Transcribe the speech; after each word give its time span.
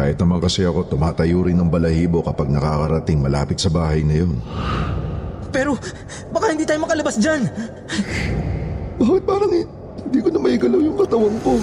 Kahit 0.00 0.16
naman 0.16 0.40
kasi 0.40 0.64
ako, 0.64 0.96
tumatayo 0.96 1.44
rin 1.44 1.60
ng 1.60 1.68
balahibo 1.68 2.24
kapag 2.24 2.48
nakakarating 2.48 3.20
malapit 3.20 3.60
sa 3.60 3.68
bahay 3.68 4.00
na 4.00 4.24
yun. 4.24 4.32
Pero, 5.52 5.76
baka 6.32 6.56
hindi 6.56 6.64
tayo 6.64 6.80
makalabas 6.80 7.20
dyan. 7.20 7.44
Bakit 8.96 9.22
parang 9.28 9.52
hindi 9.52 10.18
ko 10.24 10.32
na 10.32 10.40
maigalaw 10.40 10.80
yung 10.80 10.96
katawan 10.96 11.36
ko? 11.44 11.60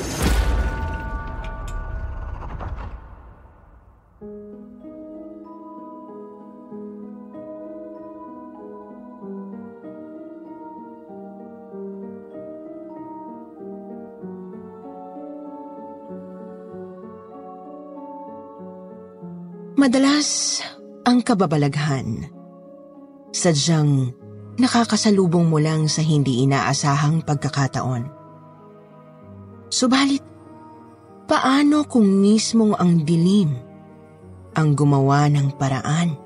Madalas, 19.78 20.58
ang 21.06 21.22
kababalaghan, 21.22 22.26
sadyang 23.30 24.10
nakakasalubong 24.58 25.54
mo 25.54 25.62
lang 25.62 25.86
sa 25.86 26.02
hindi 26.02 26.42
inaasahang 26.50 27.22
pagkakataon. 27.22 28.10
Subalit, 29.70 30.26
paano 31.30 31.86
kung 31.86 32.10
mismong 32.10 32.74
ang 32.74 33.06
dilim 33.06 33.54
ang 34.58 34.74
gumawa 34.74 35.30
ng 35.30 35.54
paraan 35.62 36.18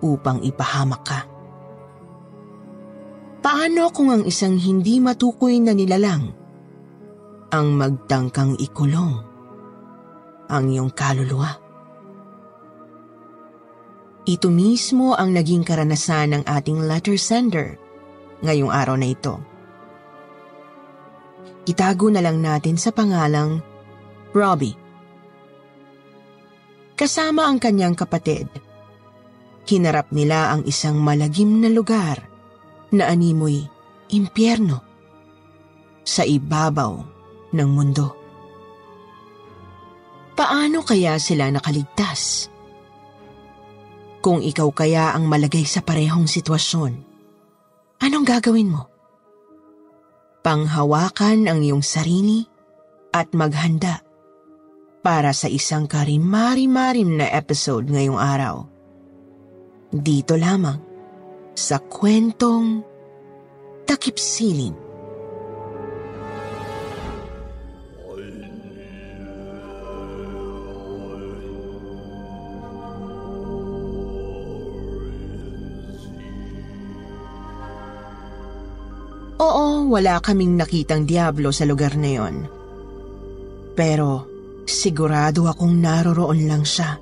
upang 0.00 0.40
ipahamak 0.40 1.02
ka? 1.04 1.28
Paano 3.44 3.92
kung 3.92 4.08
ang 4.08 4.24
isang 4.24 4.56
hindi 4.56 4.96
matukoy 4.96 5.60
na 5.60 5.76
nilalang 5.76 6.32
ang 7.52 7.68
magtangkang 7.76 8.56
ikulong 8.56 9.20
ang 10.48 10.72
iyong 10.72 10.88
kaluluwa? 10.96 11.65
Ito 14.26 14.50
mismo 14.50 15.14
ang 15.14 15.30
naging 15.38 15.62
karanasan 15.62 16.34
ng 16.34 16.42
ating 16.50 16.82
letter 16.82 17.14
sender 17.14 17.78
ngayong 18.42 18.74
araw 18.74 18.98
na 18.98 19.06
ito. 19.06 19.38
Itago 21.62 22.10
na 22.10 22.18
lang 22.18 22.42
natin 22.42 22.74
sa 22.74 22.90
pangalang 22.90 23.62
Robbie. 24.34 24.74
Kasama 26.98 27.46
ang 27.46 27.62
kanyang 27.62 27.94
kapatid, 27.94 28.50
hinarap 29.70 30.10
nila 30.10 30.58
ang 30.58 30.66
isang 30.66 30.98
malagim 30.98 31.62
na 31.62 31.70
lugar 31.70 32.18
na 32.90 33.06
animoy 33.06 33.62
impyerno 34.10 34.82
sa 36.02 36.26
ibabaw 36.26 36.98
ng 37.54 37.68
mundo. 37.70 38.10
Paano 40.34 40.82
kaya 40.82 41.14
sila 41.22 41.46
nakaligtas? 41.54 42.50
Kung 44.26 44.42
ikaw 44.42 44.74
kaya 44.74 45.14
ang 45.14 45.30
malagay 45.30 45.62
sa 45.62 45.86
parehong 45.86 46.26
sitwasyon, 46.26 46.98
anong 48.02 48.26
gagawin 48.26 48.74
mo? 48.74 48.90
Panghawakan 50.42 51.46
ang 51.46 51.62
iyong 51.62 51.86
sarili 51.86 52.42
at 53.14 53.30
maghanda 53.38 54.02
para 54.98 55.30
sa 55.30 55.46
isang 55.46 55.86
karimari-marim 55.86 57.22
na 57.22 57.30
episode 57.30 57.86
ngayong 57.86 58.18
araw. 58.18 58.66
Dito 59.94 60.34
lamang 60.34 60.82
sa 61.54 61.78
kwentong 61.78 62.82
Takip 63.86 64.18
Siling. 64.18 64.85
Oo, 79.86 79.94
wala 79.94 80.18
kaming 80.18 80.58
nakitang 80.58 81.06
diablo 81.06 81.54
sa 81.54 81.62
lugar 81.62 81.94
na 81.94 82.10
yon. 82.10 82.50
Pero 83.78 84.26
sigurado 84.66 85.46
akong 85.46 85.78
naroroon 85.78 86.42
lang 86.50 86.66
siya. 86.66 86.98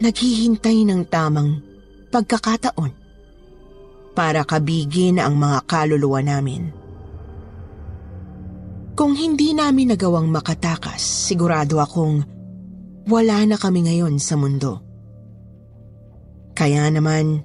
Naghihintay 0.00 0.88
ng 0.88 1.04
tamang 1.12 1.60
pagkakataon 2.08 2.92
para 4.16 4.48
kabigin 4.48 5.20
ang 5.20 5.36
mga 5.36 5.68
kaluluwa 5.68 6.24
namin. 6.24 6.72
Kung 8.96 9.12
hindi 9.12 9.52
namin 9.52 9.92
nagawang 9.92 10.32
makatakas, 10.32 11.04
sigurado 11.04 11.84
akong 11.84 12.24
wala 13.12 13.44
na 13.44 13.60
kami 13.60 13.84
ngayon 13.84 14.16
sa 14.16 14.40
mundo. 14.40 14.80
Kaya 16.56 16.88
naman, 16.88 17.44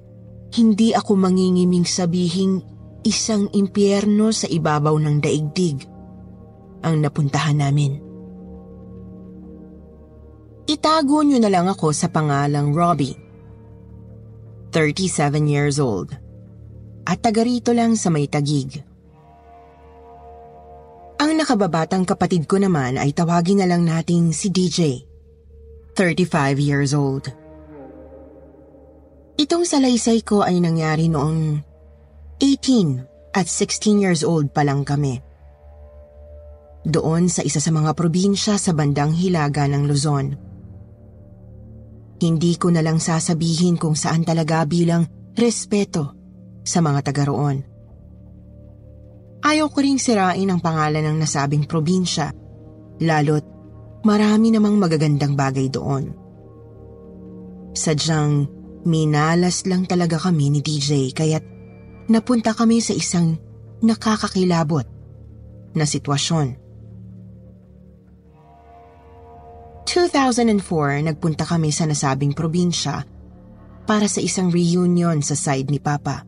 hindi 0.56 0.96
ako 0.96 1.12
mangingiming 1.20 1.84
sabihing 1.84 2.72
isang 3.02 3.50
impyerno 3.54 4.30
sa 4.30 4.46
ibabaw 4.46 4.94
ng 4.94 5.18
daigdig 5.18 5.78
ang 6.82 7.02
napuntahan 7.02 7.58
namin. 7.58 7.98
Itago 10.70 11.26
niyo 11.26 11.42
na 11.42 11.50
lang 11.50 11.66
ako 11.66 11.90
sa 11.92 12.08
pangalang 12.10 12.72
Robbie. 12.72 13.18
37 14.72 15.52
years 15.52 15.82
old. 15.82 16.16
At 17.04 17.20
taga 17.20 17.44
rito 17.44 17.76
lang 17.76 17.98
sa 17.98 18.08
may 18.08 18.30
tagig. 18.30 18.80
Ang 21.22 21.38
nakababatang 21.38 22.08
kapatid 22.08 22.48
ko 22.48 22.58
naman 22.58 22.98
ay 22.98 23.14
tawagin 23.14 23.62
na 23.62 23.68
lang 23.68 23.84
nating 23.84 24.32
si 24.32 24.50
DJ. 24.50 25.06
35 25.98 26.58
years 26.58 26.96
old. 26.96 27.30
Itong 29.36 29.66
salaysay 29.66 30.24
ko 30.24 30.46
ay 30.46 30.62
nangyari 30.62 31.12
noong 31.12 31.71
18 32.42 33.38
at 33.38 33.46
16 33.46 34.02
years 34.02 34.26
old 34.26 34.50
pa 34.50 34.66
lang 34.66 34.82
kami. 34.82 35.22
Doon 36.82 37.30
sa 37.30 37.46
isa 37.46 37.62
sa 37.62 37.70
mga 37.70 37.94
probinsya 37.94 38.58
sa 38.58 38.74
bandang 38.74 39.14
hilaga 39.14 39.70
ng 39.70 39.86
Luzon. 39.86 40.34
Hindi 42.18 42.58
ko 42.58 42.74
na 42.74 42.82
lang 42.82 42.98
sasabihin 42.98 43.78
kung 43.78 43.94
saan 43.94 44.26
talaga 44.26 44.66
bilang 44.66 45.06
respeto 45.38 46.18
sa 46.66 46.82
mga 46.82 47.14
taga 47.14 47.30
roon. 47.30 47.62
Ayaw 49.46 49.70
ko 49.70 49.78
ring 49.86 50.02
sirain 50.02 50.50
ang 50.50 50.62
pangalan 50.62 51.02
ng 51.02 51.18
nasabing 51.22 51.70
probinsya, 51.70 52.34
lalo't 53.06 53.46
marami 54.02 54.50
namang 54.50 54.82
magagandang 54.82 55.38
bagay 55.38 55.70
doon. 55.70 56.14
Sadyang 57.78 58.50
minalas 58.86 59.70
lang 59.70 59.86
talaga 59.86 60.18
kami 60.18 60.58
ni 60.58 60.60
DJ 60.66 61.14
kaya't 61.14 61.51
napunta 62.12 62.52
kami 62.52 62.84
sa 62.84 62.92
isang 62.92 63.40
nakakakilabot 63.80 64.84
na 65.72 65.88
sitwasyon. 65.88 66.60
2004, 69.88 71.08
nagpunta 71.08 71.44
kami 71.44 71.72
sa 71.72 71.88
nasabing 71.88 72.32
probinsya 72.32 73.04
para 73.84 74.08
sa 74.08 74.24
isang 74.24 74.52
reunion 74.52 75.20
sa 75.20 75.36
side 75.36 75.68
ni 75.68 75.80
Papa. 75.80 76.24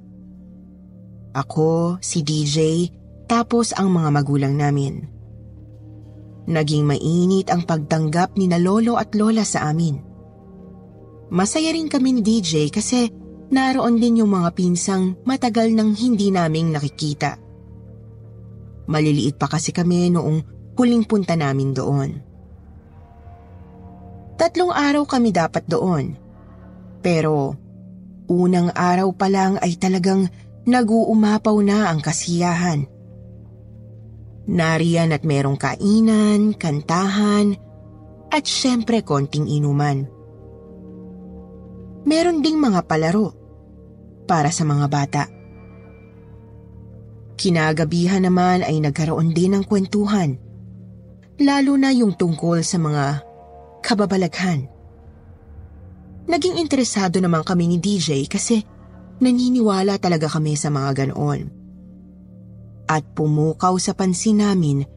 Ako, 1.31 1.99
si 2.03 2.23
DJ, 2.23 2.89
tapos 3.27 3.71
ang 3.71 3.91
mga 3.91 4.09
magulang 4.11 4.55
namin. 4.59 5.07
Naging 6.43 6.83
mainit 6.83 7.47
ang 7.47 7.63
pagtanggap 7.63 8.35
ni 8.35 8.51
na 8.51 8.59
lolo 8.59 8.99
at 8.99 9.15
lola 9.15 9.47
sa 9.47 9.71
amin. 9.71 9.95
Masaya 11.31 11.71
rin 11.71 11.87
kami 11.87 12.19
ni 12.19 12.21
DJ 12.21 12.67
kasi 12.67 13.07
naroon 13.53 14.01
din 14.01 14.25
yung 14.25 14.33
mga 14.33 14.49
pinsang 14.57 15.13
matagal 15.23 15.69
nang 15.71 15.93
hindi 15.93 16.33
naming 16.33 16.73
nakikita. 16.73 17.37
Maliliit 18.89 19.37
pa 19.37 19.45
kasi 19.47 19.69
kami 19.69 20.09
noong 20.09 20.41
huling 20.75 21.05
punta 21.05 21.37
namin 21.37 21.71
doon. 21.71 22.09
Tatlong 24.35 24.73
araw 24.73 25.05
kami 25.05 25.29
dapat 25.29 25.63
doon. 25.69 26.17
Pero 27.05 27.53
unang 28.27 28.73
araw 28.73 29.13
pa 29.13 29.29
lang 29.29 29.61
ay 29.61 29.77
talagang 29.77 30.27
nag-uumapaw 30.65 31.57
na 31.61 31.93
ang 31.93 32.01
kasiyahan. 32.01 32.89
Nariyan 34.43 35.15
at 35.15 35.23
merong 35.23 35.55
kainan, 35.55 36.57
kantahan, 36.57 37.55
at 38.33 38.43
syempre 38.43 39.05
konting 39.05 39.47
inuman. 39.47 40.09
Meron 42.03 42.43
ding 42.43 42.59
mga 42.59 42.83
palaro 42.83 43.42
para 44.23 44.49
sa 44.49 44.63
mga 44.63 44.85
bata. 44.87 45.23
Kinagabihan 47.33 48.23
naman 48.23 48.63
ay 48.63 48.79
nagkaroon 48.79 49.35
din 49.35 49.57
ng 49.57 49.63
kwentuhan, 49.67 50.37
lalo 51.41 51.73
na 51.75 51.89
yung 51.91 52.13
tungkol 52.15 52.61
sa 52.61 52.77
mga 52.79 53.25
kababalaghan. 53.83 54.69
Naging 56.23 56.55
interesado 56.55 57.19
naman 57.19 57.43
kami 57.43 57.67
ni 57.67 57.77
DJ 57.83 58.31
kasi 58.31 58.63
naniniwala 59.19 59.99
talaga 59.99 60.31
kami 60.31 60.55
sa 60.55 60.71
mga 60.71 61.03
ganoon. 61.03 61.51
At 62.87 63.03
pumukaw 63.11 63.75
sa 63.79 63.91
pansin 63.91 64.39
namin 64.39 64.87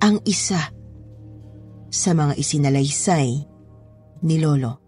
ang 0.00 0.20
isa 0.24 0.72
sa 1.88 2.10
mga 2.12 2.36
isinalaysay 2.36 3.28
ni 4.24 4.36
Lolo. 4.40 4.83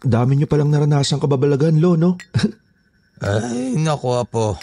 Dami 0.00 0.36
niyo 0.36 0.48
palang 0.48 0.72
naranasan 0.72 1.20
kababalagan, 1.20 1.76
Lo, 1.76 1.96
no? 1.96 2.16
Ay, 3.20 3.76
naku 3.76 4.16
po. 4.32 4.56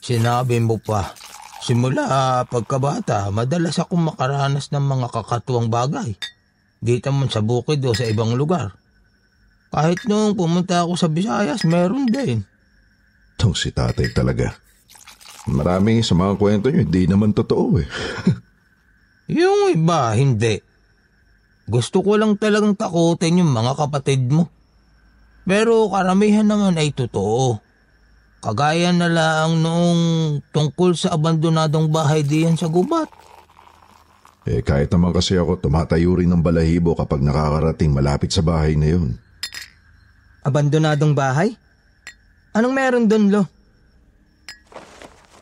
Sinabi 0.00 0.56
mo 0.64 0.80
pa. 0.80 1.12
Simula 1.60 2.46
pagkabata, 2.46 3.28
madalas 3.34 3.76
akong 3.82 4.14
makaranas 4.14 4.72
ng 4.72 4.80
mga 4.80 5.12
kakatuwang 5.12 5.68
bagay. 5.68 6.16
Dito 6.80 7.10
man 7.10 7.28
sa 7.28 7.42
bukid 7.42 7.82
o 7.84 7.92
sa 7.92 8.06
ibang 8.06 8.32
lugar. 8.38 8.72
Kahit 9.74 10.06
nung 10.08 10.32
pumunta 10.38 10.86
ako 10.86 10.94
sa 10.96 11.10
Visayas, 11.10 11.66
meron 11.68 12.08
din. 12.08 12.46
Itong 13.36 13.52
si 13.58 13.74
tatay 13.74 14.14
talaga. 14.14 14.56
Marami 15.50 16.00
sa 16.00 16.16
mga 16.16 16.38
kwento 16.40 16.66
niyo, 16.72 16.86
hindi 16.86 17.04
naman 17.04 17.36
totoo 17.36 17.82
eh. 17.82 17.88
Yung 19.38 19.74
iba, 19.74 20.14
hindi. 20.14 20.62
Gusto 21.66 21.98
ko 21.98 22.14
lang 22.14 22.38
talagang 22.38 22.78
takutin 22.78 23.42
yung 23.42 23.50
mga 23.50 23.74
kapatid 23.74 24.30
mo. 24.30 24.46
Pero 25.46 25.90
karamihan 25.90 26.46
naman 26.46 26.78
ay 26.78 26.94
totoo. 26.94 27.58
Kagaya 28.42 28.94
na 28.94 29.10
lang 29.10 29.58
noong 29.58 30.02
tungkol 30.54 30.94
sa 30.94 31.18
abandonadong 31.18 31.90
bahay 31.90 32.22
diyan 32.22 32.54
sa 32.54 32.70
gubat. 32.70 33.10
eh 34.46 34.62
kahit 34.62 34.94
naman 34.94 35.10
kasi 35.10 35.34
ako 35.34 35.58
tumatayo 35.58 36.22
rin 36.22 36.30
ng 36.30 36.38
balahibo 36.38 36.94
kapag 36.94 37.18
nakakarating 37.18 37.90
malapit 37.90 38.30
sa 38.30 38.46
bahay 38.46 38.78
na 38.78 38.94
yun. 38.94 39.18
Abandonadong 40.46 41.18
bahay? 41.18 41.58
Anong 42.54 42.70
meron 42.70 43.10
doon, 43.10 43.26
Lo? 43.34 43.42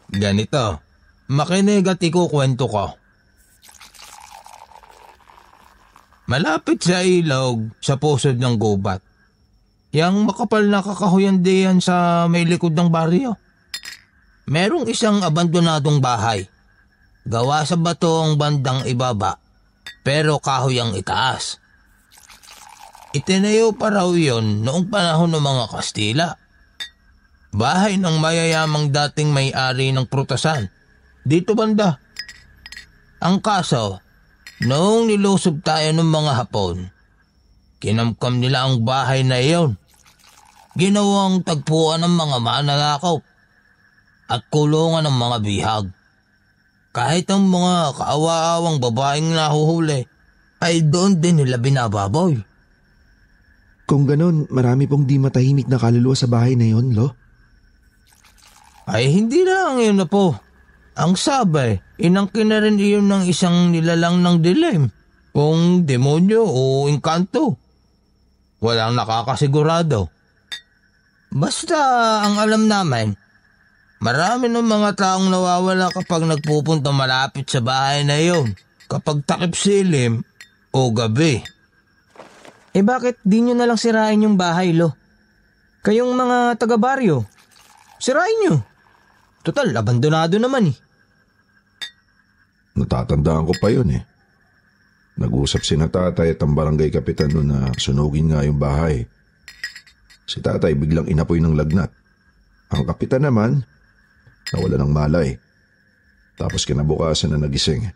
Ganito, 0.08 0.80
makinig 1.28 1.84
at 1.84 2.00
ikukwento 2.00 2.64
ko. 2.64 2.96
Malapit 6.24 6.80
sa 6.80 7.04
ilog, 7.04 7.68
sa 7.84 8.00
pusod 8.00 8.40
ng 8.40 8.56
gubat. 8.56 9.04
Yang 9.92 10.24
makapal 10.24 10.64
na 10.64 10.80
kakahuyan 10.80 11.44
diyan 11.44 11.84
sa 11.84 12.24
may 12.32 12.48
likod 12.48 12.72
ng 12.72 12.88
baryo. 12.88 13.36
Merong 14.48 14.88
isang 14.88 15.20
abandonadong 15.20 16.00
bahay. 16.00 16.48
Gawa 17.24 17.64
sa 17.64 17.76
bato 17.76 18.20
ang 18.24 18.36
bandang 18.36 18.84
ibaba, 18.84 19.40
pero 20.04 20.36
kahoy 20.36 20.76
ang 20.76 20.92
itaas. 20.92 21.60
Itinayo 23.16 23.72
pa 23.72 23.88
raw 23.88 24.10
yon 24.12 24.60
noong 24.60 24.92
panahon 24.92 25.32
ng 25.32 25.40
mga 25.40 25.64
Kastila. 25.72 26.28
Bahay 27.54 27.96
ng 27.96 28.16
mayayamang 28.18 28.90
dating 28.90 29.30
may-ari 29.30 29.94
ng 29.94 30.04
prutasan. 30.10 30.68
Dito 31.24 31.56
banda. 31.56 31.96
Ang 33.24 33.40
kaso, 33.40 34.03
noong 34.64 35.12
nilusob 35.12 35.60
tayo 35.60 35.92
ng 35.92 36.08
mga 36.08 36.32
Hapon, 36.40 36.88
kinamkam 37.78 38.40
nila 38.40 38.66
ang 38.66 38.82
bahay 38.82 39.22
na 39.22 39.38
iyon. 39.38 39.76
Ginawang 40.74 41.46
tagpuan 41.46 42.02
ng 42.02 42.14
mga 42.18 42.36
mananakaw 42.42 43.22
at 44.26 44.42
kulungan 44.50 45.06
ng 45.06 45.16
mga 45.16 45.36
bihag. 45.44 45.86
Kahit 46.90 47.30
ang 47.30 47.46
mga 47.46 47.94
kaawa-awang 47.94 48.82
babaeng 48.82 49.30
nahuhuli 49.34 50.06
ay 50.62 50.82
doon 50.82 51.22
din 51.22 51.42
nila 51.42 51.60
binababoy. 51.60 52.38
Kung 53.84 54.08
ganun, 54.08 54.48
marami 54.48 54.88
pong 54.88 55.04
di 55.04 55.20
matahimik 55.20 55.68
na 55.68 55.76
kaluluwa 55.76 56.16
sa 56.16 56.26
bahay 56.26 56.56
na 56.56 56.72
yun, 56.72 56.96
Lo. 56.96 57.12
Ay 58.84 59.12
hindi 59.12 59.44
lang 59.44 59.80
yun 59.80 60.00
na 60.00 60.08
po. 60.08 60.36
Ang 60.94 61.18
sabi, 61.18 61.74
inangkin 61.98 62.54
na 62.54 62.62
rin 62.62 62.78
iyon 62.78 63.10
ng 63.10 63.26
isang 63.26 63.74
nilalang 63.74 64.22
ng 64.22 64.38
dilim. 64.38 64.86
Kung 65.34 65.82
demonyo 65.82 66.46
o 66.46 66.86
engkanto. 66.86 67.58
Walang 68.62 68.94
nakakasigurado. 68.94 70.06
Basta 71.34 71.78
ang 72.22 72.38
alam 72.38 72.70
namin, 72.70 73.10
marami 73.98 74.46
ng 74.46 74.62
mga 74.62 74.94
taong 74.94 75.26
nawawala 75.26 75.90
kapag 75.90 76.30
nagpupunta 76.30 76.94
malapit 76.94 77.50
sa 77.50 77.58
bahay 77.58 78.06
na 78.06 78.14
iyon. 78.14 78.54
Kapag 78.86 79.26
takip 79.26 79.58
silim 79.58 80.22
o 80.70 80.94
gabi. 80.94 81.42
Eh 82.70 82.86
bakit 82.86 83.18
di 83.26 83.42
nyo 83.42 83.58
nalang 83.58 83.78
sirain 83.78 84.22
yung 84.22 84.38
bahay, 84.38 84.70
Lo? 84.70 84.94
Kayong 85.82 86.14
mga 86.14 86.54
taga-baryo, 86.54 87.26
sirain 87.98 88.38
nyo. 88.46 88.62
Total, 89.42 89.74
abandonado 89.74 90.38
naman 90.38 90.70
eh. 90.70 90.83
Natatandaan 92.74 93.46
ko 93.46 93.54
pa 93.58 93.70
yun 93.70 93.90
eh. 93.94 94.02
Nag-usap 95.14 95.62
si 95.62 95.78
na 95.78 95.86
tatay 95.86 96.34
at 96.34 96.42
ang 96.42 96.58
barangay 96.58 96.90
kapitan 96.90 97.30
noon 97.30 97.54
na 97.54 97.70
sunugin 97.78 98.34
nga 98.34 98.42
yung 98.42 98.58
bahay. 98.58 99.06
Si 100.26 100.42
tatay 100.42 100.74
biglang 100.74 101.06
inapoy 101.06 101.38
ng 101.38 101.54
lagnat. 101.54 101.94
Ang 102.74 102.82
kapitan 102.82 103.22
naman, 103.22 103.62
nawala 104.50 104.82
ng 104.82 104.90
malay. 104.90 105.38
Tapos 106.34 106.66
kinabukasan 106.66 107.30
na 107.30 107.38
nagising. 107.38 107.94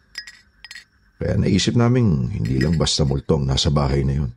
Kaya 1.18 1.34
naisip 1.34 1.74
naming 1.74 2.30
hindi 2.30 2.62
lang 2.62 2.78
basta 2.78 3.02
multong 3.02 3.42
nasa 3.42 3.74
bahay 3.74 4.06
na 4.06 4.22
yun. 4.22 4.30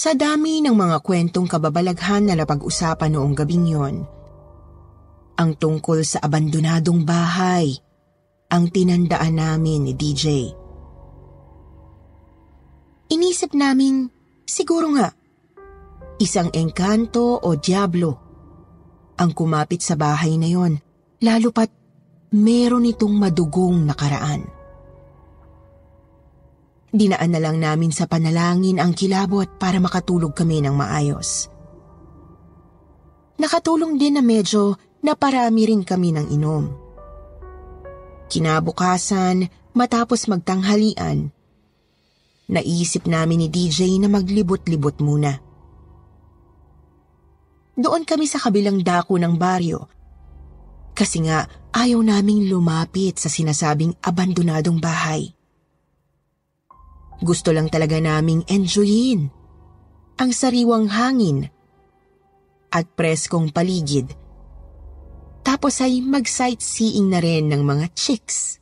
Sa 0.00 0.16
dami 0.16 0.64
ng 0.64 0.72
mga 0.72 1.04
kwentong 1.04 1.44
kababalaghan 1.44 2.24
na 2.24 2.32
napag-usapan 2.32 3.12
noong 3.12 3.36
gabing 3.36 3.68
yon, 3.68 4.00
ang 5.36 5.52
tungkol 5.60 6.00
sa 6.08 6.24
abandonadong 6.24 7.04
bahay 7.04 7.68
ang 8.48 8.72
tinandaan 8.72 9.36
namin 9.36 9.84
ni 9.84 9.92
DJ. 9.92 10.56
Inisip 13.12 13.52
naming 13.52 14.08
siguro 14.48 14.88
nga 14.96 15.12
isang 16.16 16.48
engkanto 16.56 17.36
o 17.36 17.60
diablo 17.60 18.16
ang 19.20 19.36
kumapit 19.36 19.84
sa 19.84 20.00
bahay 20.00 20.40
na 20.40 20.48
yon 20.48 20.80
lalo 21.20 21.52
pat 21.52 21.68
meron 22.32 22.88
itong 22.88 23.20
madugong 23.20 23.84
nakaraan. 23.84 24.48
Dinaan 26.90 27.30
na 27.30 27.38
lang 27.38 27.62
namin 27.62 27.94
sa 27.94 28.10
panalangin 28.10 28.82
ang 28.82 28.90
kilabot 28.90 29.46
para 29.62 29.78
makatulog 29.78 30.34
kami 30.34 30.58
ng 30.58 30.74
maayos. 30.74 31.46
Nakatulong 33.38 33.94
din 33.94 34.18
na 34.18 34.22
medyo 34.26 34.74
naparami 35.06 35.70
rin 35.70 35.86
kami 35.86 36.10
ng 36.12 36.26
inom. 36.34 36.64
Kinabukasan, 38.26 39.46
matapos 39.74 40.26
magtanghalian, 40.26 41.30
naisip 42.50 43.06
namin 43.06 43.46
ni 43.46 43.48
DJ 43.48 44.02
na 44.02 44.10
maglibot-libot 44.10 44.98
muna. 44.98 45.38
Doon 47.78 48.02
kami 48.02 48.26
sa 48.26 48.42
kabilang 48.42 48.82
dako 48.82 49.16
ng 49.16 49.34
baryo 49.38 49.88
kasi 50.92 51.24
nga 51.24 51.48
ayaw 51.72 52.02
naming 52.04 52.50
lumapit 52.50 53.16
sa 53.16 53.32
sinasabing 53.32 53.96
abandonadong 54.04 54.76
bahay. 54.76 55.32
Gusto 57.20 57.52
lang 57.52 57.68
talaga 57.68 58.00
naming 58.00 58.48
enjoyin 58.48 59.28
ang 60.20 60.30
sariwang 60.32 60.88
hangin 60.88 61.48
at 62.72 62.84
preskong 62.96 63.48
paligid. 63.52 64.12
Tapos 65.40 65.80
ay 65.80 66.04
mag-sightseeing 66.04 67.08
na 67.08 67.20
rin 67.24 67.48
ng 67.48 67.64
mga 67.64 67.86
chicks. 67.96 68.60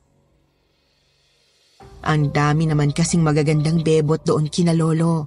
Ang 2.06 2.30
dami 2.30 2.70
naman 2.70 2.94
kasing 2.94 3.20
magagandang 3.26 3.82
bebot 3.82 4.22
doon 4.22 4.46
kina 4.46 4.70
lolo. 4.70 5.26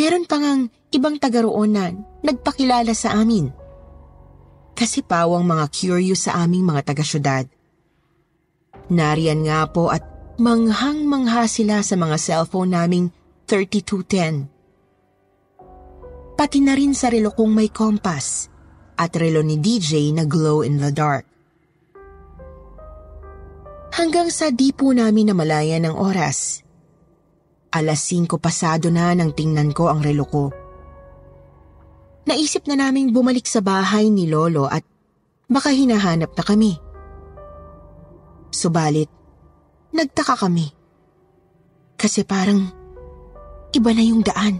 Meron 0.00 0.24
pa 0.24 0.40
ngang 0.40 0.72
ibang 0.96 1.20
taga 1.20 1.44
roon 1.44 1.76
na 1.76 1.92
nagpakilala 2.24 2.96
sa 2.96 3.20
amin. 3.20 3.52
Kasi 4.72 5.04
pawang 5.04 5.44
mga 5.44 5.68
curious 5.68 6.24
sa 6.24 6.40
aming 6.40 6.64
mga 6.64 6.88
taga-syudad. 6.88 7.44
Nariyan 8.88 9.44
nga 9.44 9.68
po 9.68 9.92
at 9.92 10.02
manghang-mangha 10.40 11.44
sila 11.44 11.84
sa 11.84 12.00
mga 12.00 12.16
cellphone 12.16 12.72
naming 12.72 13.12
3210. 13.44 14.48
Pati 16.40 16.58
na 16.64 16.72
rin 16.72 16.96
sa 16.96 17.12
relo 17.12 17.36
kong 17.36 17.52
may 17.52 17.68
compass 17.68 18.48
at 18.96 19.12
relo 19.12 19.44
ni 19.44 19.60
DJ 19.60 20.16
na 20.16 20.24
glow 20.24 20.64
in 20.64 20.80
the 20.80 20.88
dark. 20.88 21.28
Hanggang 23.92 24.32
sa 24.32 24.48
di 24.48 24.72
po 24.72 24.96
namin 24.96 25.28
namalaya 25.28 25.76
ng 25.76 25.92
oras. 25.92 26.64
Alas 27.76 28.08
5 28.08 28.40
pasado 28.40 28.88
na 28.88 29.12
nang 29.12 29.36
tingnan 29.36 29.76
ko 29.76 29.92
ang 29.92 30.00
relo 30.00 30.24
ko. 30.24 30.48
Naisip 32.24 32.64
na 32.64 32.80
naming 32.80 33.12
bumalik 33.12 33.44
sa 33.44 33.60
bahay 33.60 34.08
ni 34.08 34.24
Lolo 34.24 34.64
at 34.64 34.88
baka 35.52 35.68
hinahanap 35.68 36.32
na 36.32 36.44
kami. 36.46 36.80
Subalit, 38.48 39.19
nagtaka 39.94 40.34
kami. 40.46 40.70
Kasi 42.00 42.24
parang 42.24 42.70
iba 43.70 43.90
na 43.92 44.02
yung 44.02 44.22
daan. 44.24 44.58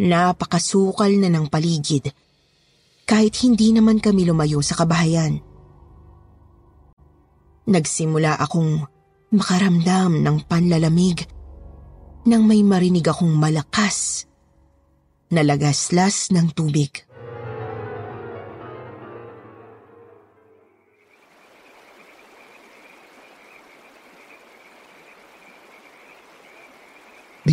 Napakasukal 0.00 1.12
na 1.20 1.28
ng 1.28 1.46
paligid 1.52 2.08
kahit 3.04 3.34
hindi 3.42 3.74
naman 3.74 3.98
kami 3.98 4.22
lumayo 4.22 4.62
sa 4.62 4.78
kabahayan. 4.78 5.42
Nagsimula 7.66 8.38
akong 8.38 8.86
makaramdam 9.34 10.22
ng 10.22 10.36
panlalamig 10.46 11.26
nang 12.26 12.46
may 12.46 12.62
marinig 12.62 13.06
akong 13.06 13.34
malakas 13.34 14.26
na 15.30 15.42
lagaslas 15.42 16.30
ng 16.34 16.50
tubig. 16.54 17.09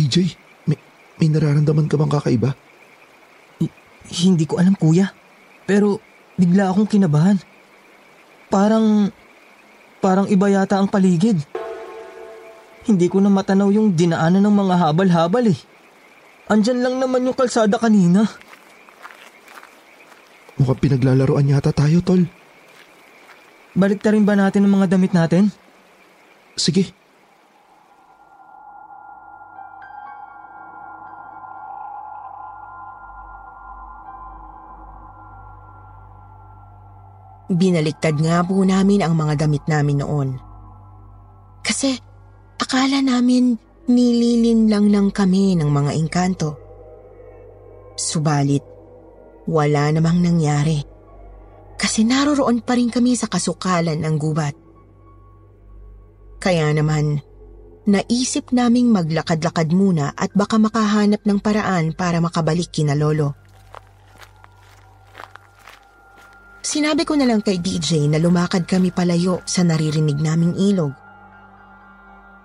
DJ, 0.08 0.32
may, 0.64 0.80
may 1.20 1.28
nararamdaman 1.28 1.84
ka 1.84 2.00
bang 2.00 2.08
kakaiba? 2.08 2.56
Hindi 4.08 4.48
ko 4.48 4.56
alam 4.56 4.72
kuya. 4.72 5.12
Pero 5.68 6.00
bigla 6.40 6.72
akong 6.72 6.88
kinabahan. 6.88 7.36
Parang, 8.48 9.12
parang 10.00 10.24
iba 10.32 10.48
yata 10.48 10.80
ang 10.80 10.88
paligid. 10.88 11.36
Hindi 12.88 13.04
ko 13.12 13.20
na 13.20 13.28
matanaw 13.28 13.68
yung 13.68 13.92
dinaanan 13.92 14.40
ng 14.48 14.56
mga 14.64 14.74
habal-habal 14.80 15.52
eh. 15.52 15.60
Andyan 16.48 16.80
lang 16.80 16.96
naman 16.96 17.28
yung 17.28 17.36
kalsada 17.36 17.76
kanina. 17.76 18.24
Mukhang 20.56 20.80
pinaglalaroan 20.80 21.52
yata 21.52 21.76
tayo, 21.76 22.00
tol. 22.00 22.24
Balik 23.76 24.00
na 24.00 24.10
rin 24.16 24.24
ba 24.24 24.32
natin 24.32 24.64
ang 24.64 24.80
mga 24.80 24.96
damit 24.96 25.12
natin? 25.12 25.52
Sige. 26.56 26.96
Binaliktad 37.48 38.20
nga 38.20 38.44
po 38.44 38.60
namin 38.60 39.00
ang 39.00 39.16
mga 39.16 39.48
damit 39.48 39.64
namin 39.64 40.04
noon. 40.04 40.28
Kasi 41.64 41.96
akala 42.60 43.00
namin 43.00 43.56
nililin 43.88 44.68
lang 44.68 44.92
lang 44.92 45.08
kami 45.08 45.56
ng 45.56 45.70
mga 45.72 45.90
engkanto. 45.96 46.60
Subalit, 47.96 48.60
wala 49.48 49.88
namang 49.88 50.20
nangyari. 50.20 50.84
Kasi 51.80 52.04
naroroon 52.04 52.60
pa 52.60 52.76
rin 52.76 52.92
kami 52.92 53.16
sa 53.16 53.32
kasukalan 53.32 53.96
ng 53.96 54.14
gubat. 54.20 54.54
Kaya 56.38 56.68
naman, 56.76 57.24
naisip 57.88 58.52
naming 58.52 58.92
maglakad-lakad 58.92 59.72
muna 59.72 60.12
at 60.12 60.30
baka 60.36 60.60
makahanap 60.60 61.24
ng 61.24 61.38
paraan 61.40 61.96
para 61.96 62.20
makabalik 62.20 62.68
kina 62.68 62.92
lolo. 62.92 63.32
Sinabi 66.68 67.08
ko 67.08 67.16
na 67.16 67.24
lang 67.24 67.40
kay 67.40 67.64
DJ 67.64 68.12
na 68.12 68.20
lumakad 68.20 68.68
kami 68.68 68.92
palayo 68.92 69.40
sa 69.48 69.64
naririnig 69.64 70.20
naming 70.20 70.52
ilog. 70.52 70.92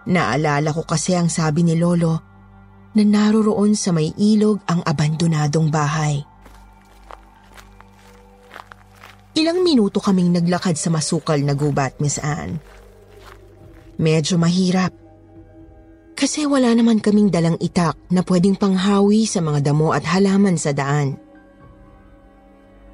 Naalala 0.07 0.71
ko 0.71 0.87
kasi 0.87 1.11
ang 1.11 1.27
sabi 1.27 1.67
ni 1.67 1.75
Lolo 1.75 2.23
na 2.95 3.03
naroroon 3.03 3.75
sa 3.75 3.91
may 3.91 4.15
ilog 4.15 4.63
ang 4.63 4.79
abandonadong 4.87 5.67
bahay. 5.67 6.23
Ilang 9.35 9.59
minuto 9.59 9.99
kaming 9.99 10.31
naglakad 10.39 10.79
sa 10.79 10.87
masukal 10.87 11.43
na 11.43 11.51
gubat, 11.51 11.99
Miss 11.99 12.15
Anne. 12.15 12.63
Medyo 13.99 14.39
mahirap. 14.39 14.95
Kasi 16.15 16.47
wala 16.47 16.71
naman 16.71 17.03
kaming 17.03 17.27
dalang 17.27 17.59
itak 17.59 17.99
na 18.07 18.23
pwedeng 18.23 18.55
panghawi 18.55 19.27
sa 19.27 19.43
mga 19.43 19.67
damo 19.67 19.91
at 19.91 20.07
halaman 20.07 20.55
sa 20.55 20.71
daan. 20.71 21.19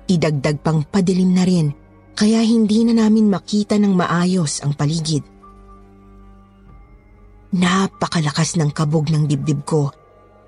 Idagdag 0.09 0.65
pang 0.65 0.81
padilim 0.81 1.37
na 1.37 1.45
rin 1.45 1.69
kaya 2.17 2.41
hindi 2.41 2.81
na 2.81 3.05
namin 3.05 3.29
makita 3.29 3.77
ng 3.77 3.93
maayos 3.93 4.65
ang 4.65 4.73
paligid. 4.73 5.21
Napakalakas 7.53 8.57
ng 8.57 8.73
kabog 8.73 9.13
ng 9.13 9.29
dibdib 9.29 9.61
ko 9.63 9.93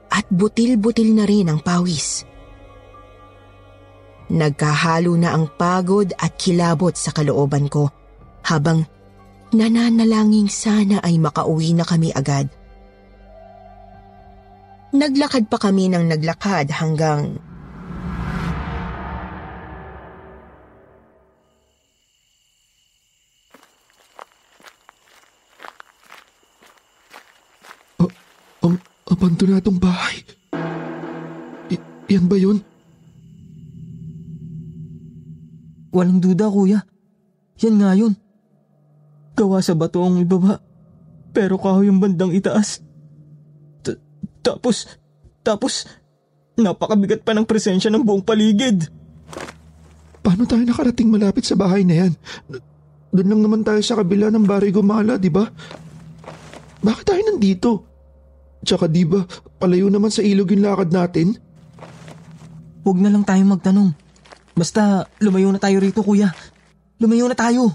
at 0.09 0.25
butil-butil 0.33 1.13
na 1.13 1.29
rin 1.29 1.47
ang 1.47 1.61
pawis. 1.61 2.25
Nagkahalo 4.33 5.13
na 5.13 5.37
ang 5.37 5.45
pagod 5.53 6.09
at 6.17 6.35
kilabot 6.41 6.97
sa 6.97 7.13
kalooban 7.13 7.69
ko 7.69 7.87
habang 8.49 8.81
nananalangin 9.53 10.49
sana 10.49 11.05
ay 11.05 11.21
makauwi 11.21 11.77
na 11.77 11.85
kami 11.85 12.09
agad. 12.11 12.49
Naglakad 14.91 15.47
pa 15.47 15.55
kami 15.55 15.87
ng 15.87 16.09
naglakad 16.09 16.67
hanggang 16.75 17.39
abandonadong 29.21 29.77
bahay. 29.77 30.25
I- 31.69 32.09
yan 32.09 32.25
ba 32.25 32.41
yun? 32.41 32.57
Walang 35.93 36.17
duda 36.17 36.49
kuya. 36.49 36.81
Yan 37.61 37.77
nga 37.77 37.93
yun. 37.93 38.17
Gawa 39.37 39.61
sa 39.61 39.77
bato 39.77 40.01
ang 40.01 40.17
ibaba. 40.17 40.57
Pero 41.37 41.61
kahoy 41.61 41.85
yung 41.85 42.01
bandang 42.01 42.33
itaas. 42.33 42.81
Ta- 43.85 44.01
tapos, 44.41 44.89
tapos, 45.45 45.85
napakabigat 46.57 47.21
pa 47.21 47.37
ng 47.37 47.45
presensya 47.45 47.93
ng 47.93 48.01
buong 48.01 48.25
paligid. 48.25 48.89
Paano 50.25 50.49
tayo 50.49 50.65
nakarating 50.65 51.13
malapit 51.13 51.45
sa 51.45 51.53
bahay 51.53 51.85
na 51.85 52.09
yan? 52.09 52.13
Doon 53.13 53.29
lang 53.37 53.41
naman 53.45 53.61
tayo 53.61 53.85
sa 53.85 54.01
kabila 54.01 54.33
ng 54.33 54.49
Barrio 54.49 54.81
Gumala, 54.81 55.21
di 55.21 55.29
ba? 55.29 55.45
Bakit 56.81 57.05
tayo 57.05 57.21
nandito? 57.21 57.90
Tsaka 58.61 58.85
di 58.85 59.03
ba, 59.05 59.25
palayo 59.57 59.89
naman 59.89 60.13
sa 60.13 60.21
ilog 60.21 60.53
yung 60.53 60.61
lakad 60.61 60.93
natin? 60.93 61.33
Huwag 62.85 62.97
na 63.01 63.09
lang 63.09 63.25
tayo 63.25 63.41
magtanong. 63.45 63.93
Basta 64.53 65.09
lumayo 65.17 65.49
na 65.49 65.57
tayo 65.57 65.81
rito 65.81 66.05
kuya. 66.05 66.29
Lumayo 67.01 67.25
na 67.25 67.37
tayo. 67.37 67.73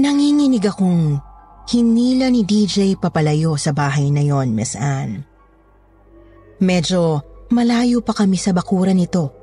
Nanginginig 0.00 0.64
akong 0.64 1.20
hinila 1.68 2.32
ni 2.32 2.46
DJ 2.46 2.96
papalayo 2.96 3.58
sa 3.60 3.76
bahay 3.76 4.08
na 4.08 4.24
yon, 4.24 4.54
Miss 4.56 4.72
Anne. 4.72 5.28
Medyo 6.62 7.20
malayo 7.52 8.00
pa 8.00 8.14
kami 8.16 8.38
sa 8.40 8.54
bakuran 8.56 8.96
nito. 8.96 9.39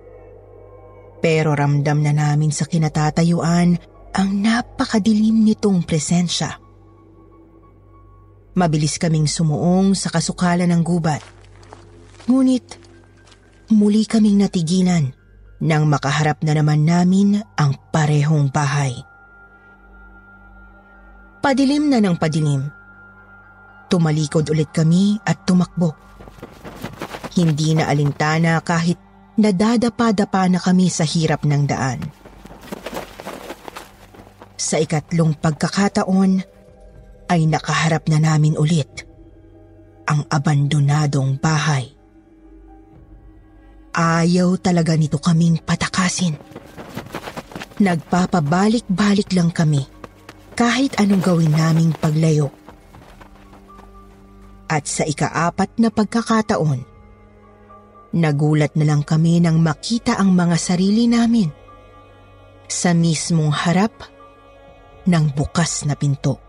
Pero 1.18 1.58
ramdam 1.58 2.02
na 2.02 2.14
namin 2.14 2.54
sa 2.54 2.70
kinatatayuan 2.70 3.78
ang 4.14 4.30
napakadilim 4.42 5.46
nitong 5.46 5.86
presensya. 5.86 6.58
Mabilis 8.58 8.98
kaming 8.98 9.30
sumuong 9.30 9.94
sa 9.94 10.10
kasukalan 10.10 10.70
ng 10.74 10.82
gubat. 10.82 11.22
Ngunit 12.26 12.66
muli 13.70 14.10
kaming 14.10 14.42
natigilan 14.42 15.14
nang 15.62 15.86
makaharap 15.90 16.42
na 16.42 16.58
naman 16.58 16.86
namin 16.86 17.42
ang 17.58 17.78
parehong 17.94 18.50
bahay. 18.50 18.94
Padilim 21.42 21.90
na 21.94 22.02
ng 22.02 22.18
padilim. 22.18 22.66
Tumalikod 23.88 24.50
ulit 24.50 24.74
kami 24.74 25.22
at 25.22 25.46
tumakbo. 25.48 25.96
Hindi 27.38 27.78
na 27.78 27.88
alintana 27.88 28.60
kahit 28.66 29.00
nadadapa-dapa 29.38 30.50
na 30.50 30.60
kami 30.60 30.90
sa 30.90 31.06
hirap 31.06 31.46
ng 31.46 31.64
daan. 31.70 32.02
Sa 34.58 34.82
ikatlong 34.82 35.38
pagkakataon 35.38 36.42
ay 37.30 37.46
nakaharap 37.46 38.10
na 38.10 38.18
namin 38.18 38.58
ulit 38.58 39.06
ang 40.10 40.26
abandonadong 40.28 41.38
bahay. 41.38 41.94
Ayaw 43.94 44.58
talaga 44.58 44.98
nito 44.98 45.22
kaming 45.22 45.62
patakasin. 45.62 46.38
Nagpapabalik-balik 47.78 49.30
lang 49.38 49.54
kami 49.54 49.86
kahit 50.58 50.98
anong 50.98 51.22
gawin 51.22 51.54
naming 51.54 51.94
paglayo. 51.94 52.50
At 54.66 54.90
sa 54.90 55.06
ikaapat 55.06 55.78
na 55.78 55.94
pagkakataon, 55.94 56.97
nagulat 58.16 58.76
na 58.80 58.88
lang 58.88 59.04
kami 59.04 59.44
nang 59.44 59.60
makita 59.60 60.16
ang 60.16 60.32
mga 60.32 60.56
sarili 60.56 61.10
namin 61.10 61.50
sa 62.68 62.92
mismong 62.92 63.52
harap 63.52 63.92
ng 65.08 65.26
bukas 65.34 65.88
na 65.88 65.96
pinto. 65.96 66.40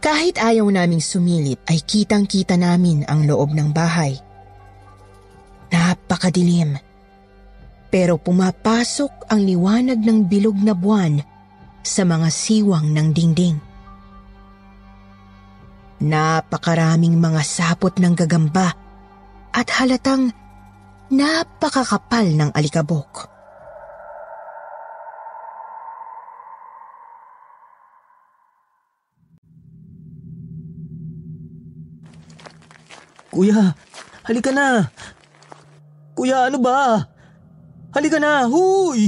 Kahit 0.00 0.40
ayaw 0.40 0.64
naming 0.72 1.04
sumilit 1.04 1.60
ay 1.68 1.84
kitang-kita 1.84 2.56
namin 2.56 3.04
ang 3.04 3.28
loob 3.28 3.52
ng 3.52 3.68
bahay. 3.68 4.16
Napakadilim. 5.68 6.80
Pero 7.92 8.16
pumapasok 8.16 9.28
ang 9.28 9.44
liwanag 9.44 10.00
ng 10.00 10.24
bilog 10.24 10.56
na 10.56 10.72
buwan 10.72 11.20
sa 11.84 12.08
mga 12.08 12.32
siwang 12.32 12.96
ng 12.96 13.08
dingding. 13.12 13.56
Napakaraming 16.00 17.20
mga 17.20 17.44
sapot 17.44 17.92
ng 18.00 18.16
gagamba 18.16 18.72
at 19.50 19.68
halatang 19.70 20.30
napakakapal 21.10 22.22
ng 22.22 22.50
alikabok. 22.54 23.26
Kuya, 33.30 33.74
halika 34.26 34.50
na. 34.50 34.90
Kuya, 36.18 36.50
ano 36.50 36.58
ba? 36.58 37.06
Halika 37.94 38.18
na, 38.18 38.50
huy! 38.50 39.06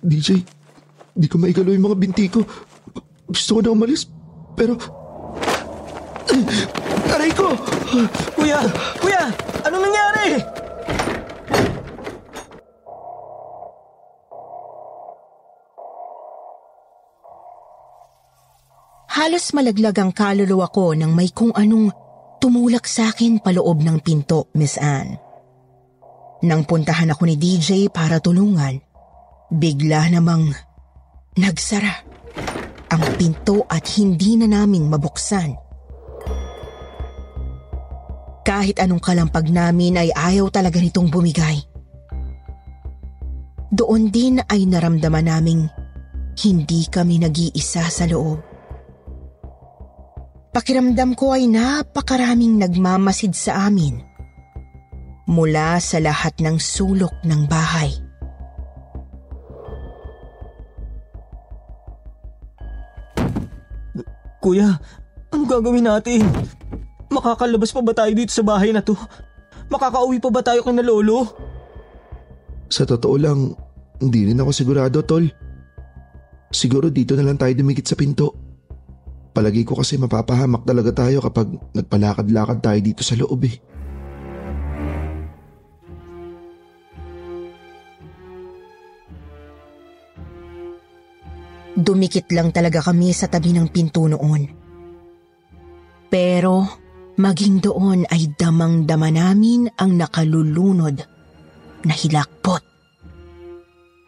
DJ, 0.00 0.40
di 1.12 1.28
ko 1.28 1.36
maigalaw 1.36 1.76
yung 1.76 1.84
mga 1.84 2.00
binti 2.00 2.24
ko. 2.32 2.48
Gusto 3.28 3.56
ko 3.56 3.60
na 3.60 3.76
umalis, 3.76 4.08
pero... 4.56 4.80
Aray 7.12 7.32
ko! 7.36 7.52
Kuya, 7.88 8.08
kuya, 8.36 8.60
anong 9.66 9.82
nangyari? 9.82 10.28
Halos 19.18 19.50
malaglag 19.50 19.98
ang 19.98 20.14
kaluluwa 20.14 20.70
ko 20.70 20.94
nang 20.94 21.10
may 21.10 21.34
kung 21.34 21.50
anong 21.50 21.90
tumulak 22.38 22.86
sa 22.86 23.10
akin 23.10 23.42
paloob 23.42 23.82
ng 23.82 23.98
pinto, 23.98 24.46
Miss 24.54 24.78
Anne. 24.78 25.18
Nang 26.46 26.62
puntahan 26.62 27.10
ako 27.10 27.26
ni 27.26 27.34
DJ 27.34 27.90
para 27.90 28.22
tulungan, 28.22 28.78
bigla 29.50 30.06
namang 30.14 30.54
nagsara 31.34 32.06
ang 32.88 33.02
pinto 33.20 33.66
at 33.68 33.84
hindi 33.98 34.38
na 34.38 34.46
naming 34.48 34.88
mabuksan. 34.88 35.67
Kahit 38.48 38.80
anong 38.80 39.04
kalampag 39.04 39.52
namin 39.52 40.00
ay 40.00 40.08
ayaw 40.08 40.48
talaga 40.48 40.80
nitong 40.80 41.12
bumigay. 41.12 41.60
Doon 43.68 44.08
din 44.08 44.40
ay 44.40 44.64
naramdaman 44.64 45.28
naming 45.28 45.68
hindi 46.40 46.88
kami 46.88 47.20
nag-iisa 47.20 47.84
sa 47.92 48.08
loob. 48.08 48.40
Pakiramdam 50.48 51.12
ko 51.12 51.36
ay 51.36 51.44
napakaraming 51.44 52.56
nagmamasid 52.56 53.36
sa 53.36 53.68
amin 53.68 54.00
mula 55.28 55.76
sa 55.76 56.00
lahat 56.00 56.32
ng 56.40 56.56
sulok 56.56 57.12
ng 57.28 57.44
bahay. 57.44 57.92
Kuya, 64.40 64.72
ano 65.36 65.42
gagawin 65.44 65.84
natin? 65.84 66.24
Makakalabas 67.08 67.72
pa 67.72 67.80
ba 67.80 67.92
tayo 67.96 68.12
dito 68.12 68.32
sa 68.32 68.44
bahay 68.44 68.68
na 68.72 68.84
to? 68.84 68.92
Makakauwi 69.72 70.20
pa 70.20 70.28
ba 70.28 70.40
tayo 70.44 70.60
kay 70.60 70.76
na 70.76 70.84
lolo? 70.84 71.28
Sa 72.68 72.84
totoo 72.84 73.16
lang, 73.16 73.56
hindi 74.00 74.28
rin 74.28 74.40
ako 74.40 74.50
sigurado, 74.52 75.00
Tol. 75.04 75.24
Siguro 76.48 76.92
dito 76.92 77.16
na 77.16 77.24
lang 77.24 77.40
tayo 77.40 77.52
dumikit 77.56 77.88
sa 77.88 77.96
pinto. 77.96 78.32
Palagi 79.32 79.64
ko 79.64 79.76
kasi 79.76 79.96
mapapahamak 80.00 80.64
talaga 80.64 81.04
tayo 81.04 81.20
kapag 81.24 81.48
nagpalakad-lakad 81.76 82.58
tayo 82.60 82.80
dito 82.80 83.02
sa 83.04 83.16
loob 83.16 83.40
eh. 83.44 83.56
Dumikit 91.78 92.26
lang 92.34 92.50
talaga 92.50 92.82
kami 92.82 93.14
sa 93.14 93.30
tabi 93.30 93.54
ng 93.54 93.70
pinto 93.70 94.02
noon. 94.10 94.50
Pero 96.10 96.66
maging 97.18 97.58
doon 97.58 98.06
ay 98.08 98.30
damang-dama 98.38 99.10
namin 99.10 99.66
ang 99.74 99.98
nakalulunod 99.98 101.02
na 101.82 101.94
hilakpot. 101.94 102.62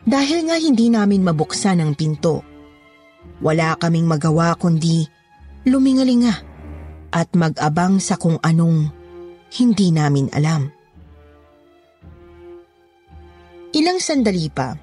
Dahil 0.06 0.46
nga 0.48 0.56
hindi 0.56 0.88
namin 0.88 1.26
mabuksan 1.26 1.82
ang 1.82 1.92
pinto, 1.98 2.40
wala 3.42 3.76
kaming 3.76 4.06
magawa 4.06 4.54
kundi 4.56 5.04
lumingalinga 5.66 6.34
at 7.10 7.28
mag-abang 7.34 7.98
sa 7.98 8.16
kung 8.16 8.38
anong 8.40 8.88
hindi 9.58 9.90
namin 9.90 10.30
alam. 10.30 10.70
Ilang 13.70 13.98
sandali 14.02 14.50
pa, 14.50 14.74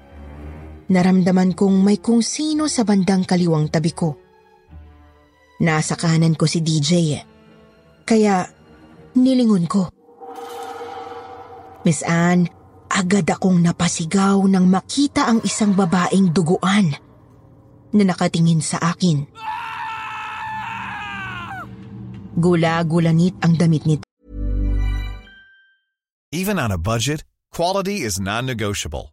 naramdaman 0.92 1.52
kong 1.56 1.76
may 1.80 2.00
kung 2.00 2.24
sino 2.24 2.68
sa 2.68 2.84
bandang 2.84 3.24
kaliwang 3.24 3.68
tabi 3.68 3.92
ko. 3.92 4.16
Nasa 5.60 5.98
kanan 5.98 6.38
ko 6.38 6.46
si 6.46 6.62
DJ 6.62 6.90
eh. 7.18 7.27
Kaya 8.08 8.48
nilingon 9.20 9.68
ko. 9.68 9.92
Miss 11.84 12.00
Anne, 12.00 12.48
agad 12.88 13.28
akong 13.28 13.60
napasigaw 13.60 14.40
nang 14.48 14.64
makita 14.64 15.28
ang 15.28 15.44
isang 15.44 15.76
babaeng 15.76 16.32
duguan 16.32 16.96
na 17.92 18.02
nakatingin 18.08 18.64
sa 18.64 18.80
akin. 18.80 19.28
Gula-gulanit 22.40 23.36
ang 23.44 23.60
damit 23.60 23.84
nito. 23.84 24.08
Even 26.32 26.56
on 26.56 26.72
a 26.72 26.80
budget, 26.80 27.28
quality 27.52 28.08
is 28.08 28.16
non-negotiable. 28.16 29.12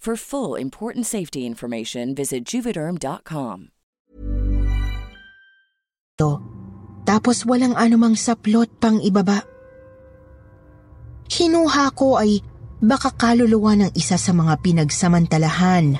For 0.00 0.16
full 0.16 0.56
important 0.56 1.04
safety 1.04 1.44
information, 1.44 2.16
visit 2.16 2.48
juvederm.com. 2.48 3.68
to. 6.20 6.40
Tapos 7.08 7.48
walang 7.48 7.76
anumang 7.76 8.16
saplot 8.16 8.80
pang 8.80 9.00
ibaba. 9.00 9.40
Hinuha 11.28 11.92
ko 11.96 12.20
ay 12.20 12.44
baka 12.80 13.12
kaluluwa 13.16 13.76
ng 13.76 13.90
isa 13.96 14.20
sa 14.20 14.32
mga 14.36 14.60
pinagsamantalahan 14.60 15.96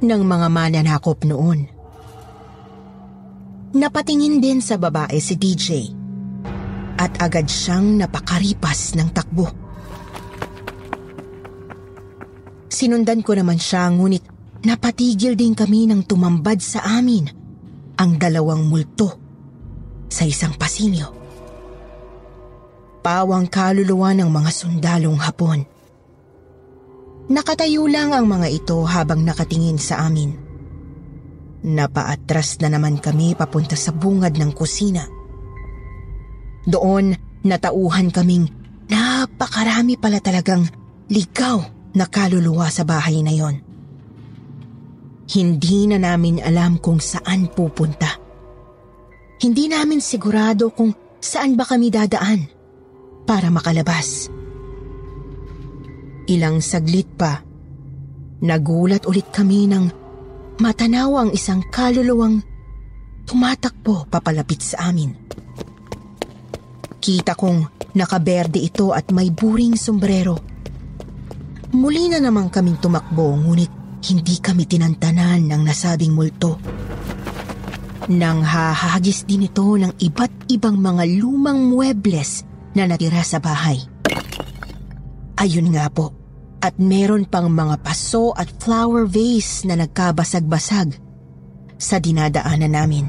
ng 0.00 0.22
mga 0.24 0.46
mananakop 0.52 1.24
noon. 1.24 1.68
Napatingin 3.72 4.40
din 4.40 4.64
sa 4.64 4.80
babae 4.80 5.20
si 5.20 5.36
DJ 5.36 5.68
at 6.96 7.12
agad 7.20 7.44
siyang 7.44 8.00
napakaripas 8.00 8.96
ng 8.96 9.12
takbo. 9.12 9.67
Sinundan 12.68 13.24
ko 13.24 13.32
naman 13.32 13.56
siya 13.56 13.88
ngunit 13.88 14.24
napatigil 14.64 15.32
din 15.32 15.56
kami 15.56 15.88
ng 15.88 16.04
tumambad 16.04 16.60
sa 16.60 16.84
amin 17.00 17.24
ang 17.96 18.20
dalawang 18.20 18.68
multo 18.68 19.16
sa 20.12 20.28
isang 20.28 20.52
pasilyo. 20.54 21.16
Pawang 23.00 23.48
kaluluwa 23.48 24.12
ng 24.12 24.28
mga 24.28 24.50
sundalong 24.52 25.16
hapon. 25.16 25.64
Nakatayo 27.28 27.88
lang 27.88 28.12
ang 28.12 28.28
mga 28.28 28.48
ito 28.52 28.76
habang 28.84 29.24
nakatingin 29.24 29.80
sa 29.80 30.04
amin. 30.08 30.36
Napaatras 31.64 32.60
na 32.60 32.72
naman 32.72 33.00
kami 33.00 33.36
papunta 33.36 33.76
sa 33.76 33.92
bungad 33.92 34.36
ng 34.36 34.52
kusina. 34.52 35.04
Doon, 36.68 37.16
natauhan 37.44 38.12
kaming 38.12 38.48
napakarami 38.88 39.96
pala 39.96 40.20
talagang 40.20 40.68
ligaw 41.08 41.77
na 41.98 42.06
kaluluwa 42.06 42.70
sa 42.70 42.86
bahay 42.86 43.26
na 43.26 43.34
yon. 43.34 43.58
Hindi 45.28 45.90
na 45.90 45.98
namin 45.98 46.38
alam 46.38 46.78
kung 46.78 47.02
saan 47.02 47.50
pupunta. 47.50 48.16
Hindi 49.42 49.66
namin 49.66 49.98
sigurado 49.98 50.70
kung 50.70 50.94
saan 51.18 51.58
ba 51.58 51.66
kami 51.66 51.90
dadaan 51.90 52.46
para 53.26 53.50
makalabas. 53.50 54.30
Ilang 56.30 56.62
saglit 56.62 57.10
pa, 57.18 57.42
nagulat 58.40 59.04
ulit 59.04 59.28
kami 59.34 59.68
ng 59.68 59.84
matanaw 60.62 61.26
ang 61.26 61.30
isang 61.34 61.60
kaluluwang 61.68 62.40
tumatakbo 63.28 64.08
papalapit 64.08 64.64
sa 64.64 64.88
amin. 64.88 65.12
Kita 66.98 67.36
kong 67.36 67.92
nakaberde 67.94 68.60
ito 68.60 68.96
at 68.96 69.12
may 69.14 69.30
buring 69.30 69.76
sombrero. 69.78 70.57
Muli 71.68 72.08
na 72.08 72.16
naman 72.16 72.48
kaming 72.48 72.80
tumakbo 72.80 73.36
ngunit 73.36 74.00
hindi 74.08 74.40
kami 74.40 74.64
tinantanan 74.64 75.44
ng 75.44 75.62
nasabing 75.68 76.16
multo. 76.16 76.56
Nang 78.08 78.40
hahagis 78.40 79.28
din 79.28 79.44
ito 79.44 79.76
ng 79.76 80.00
iba't 80.00 80.48
ibang 80.48 80.80
mga 80.80 81.04
lumang 81.20 81.68
muebles 81.68 82.48
na 82.72 82.88
natira 82.88 83.20
sa 83.20 83.36
bahay. 83.36 83.84
Ayun 85.36 85.68
nga 85.76 85.92
po, 85.92 86.16
at 86.64 86.80
meron 86.80 87.28
pang 87.28 87.52
mga 87.52 87.84
paso 87.84 88.32
at 88.32 88.48
flower 88.64 89.04
vase 89.04 89.68
na 89.68 89.76
nagkabasag-basag 89.76 90.96
sa 91.76 92.00
dinadaanan 92.00 92.72
namin. 92.72 93.04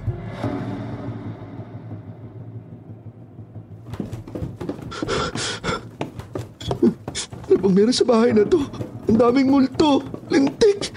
Ano 7.70 7.78
bang 7.78 7.86
meron 7.86 7.94
sa 7.94 8.02
bahay 8.02 8.34
na 8.34 8.50
to? 8.50 8.66
Ang 9.06 9.22
daming 9.22 9.46
multo. 9.54 10.02
Lintik. 10.34 10.90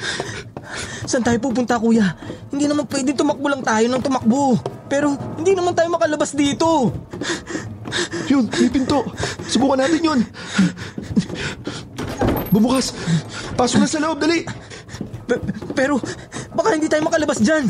Saan 1.05 1.21
tayo 1.21 1.37
pupunta 1.37 1.77
kuya? 1.77 2.17
Hindi 2.49 2.65
naman 2.65 2.89
pwede 2.89 3.13
tumakbo 3.13 3.45
lang 3.45 3.61
tayo 3.61 3.93
ng 3.93 4.01
tumakbo. 4.01 4.57
Pero 4.89 5.13
hindi 5.37 5.53
naman 5.53 5.77
tayo 5.77 5.93
makalabas 5.93 6.33
dito. 6.33 6.89
Yun, 8.33 8.49
may 8.57 8.73
pinto. 8.73 9.05
Subukan 9.53 9.85
natin 9.85 10.01
yun. 10.01 10.21
Bumukas. 12.49 12.97
Pasok 13.53 13.85
na 13.85 13.93
sa 13.93 14.01
loob, 14.01 14.25
dali. 14.25 14.41
Pe- 15.29 15.45
pero 15.77 16.01
baka 16.57 16.73
hindi 16.73 16.89
tayo 16.89 17.05
makalabas 17.05 17.45
dyan. 17.45 17.69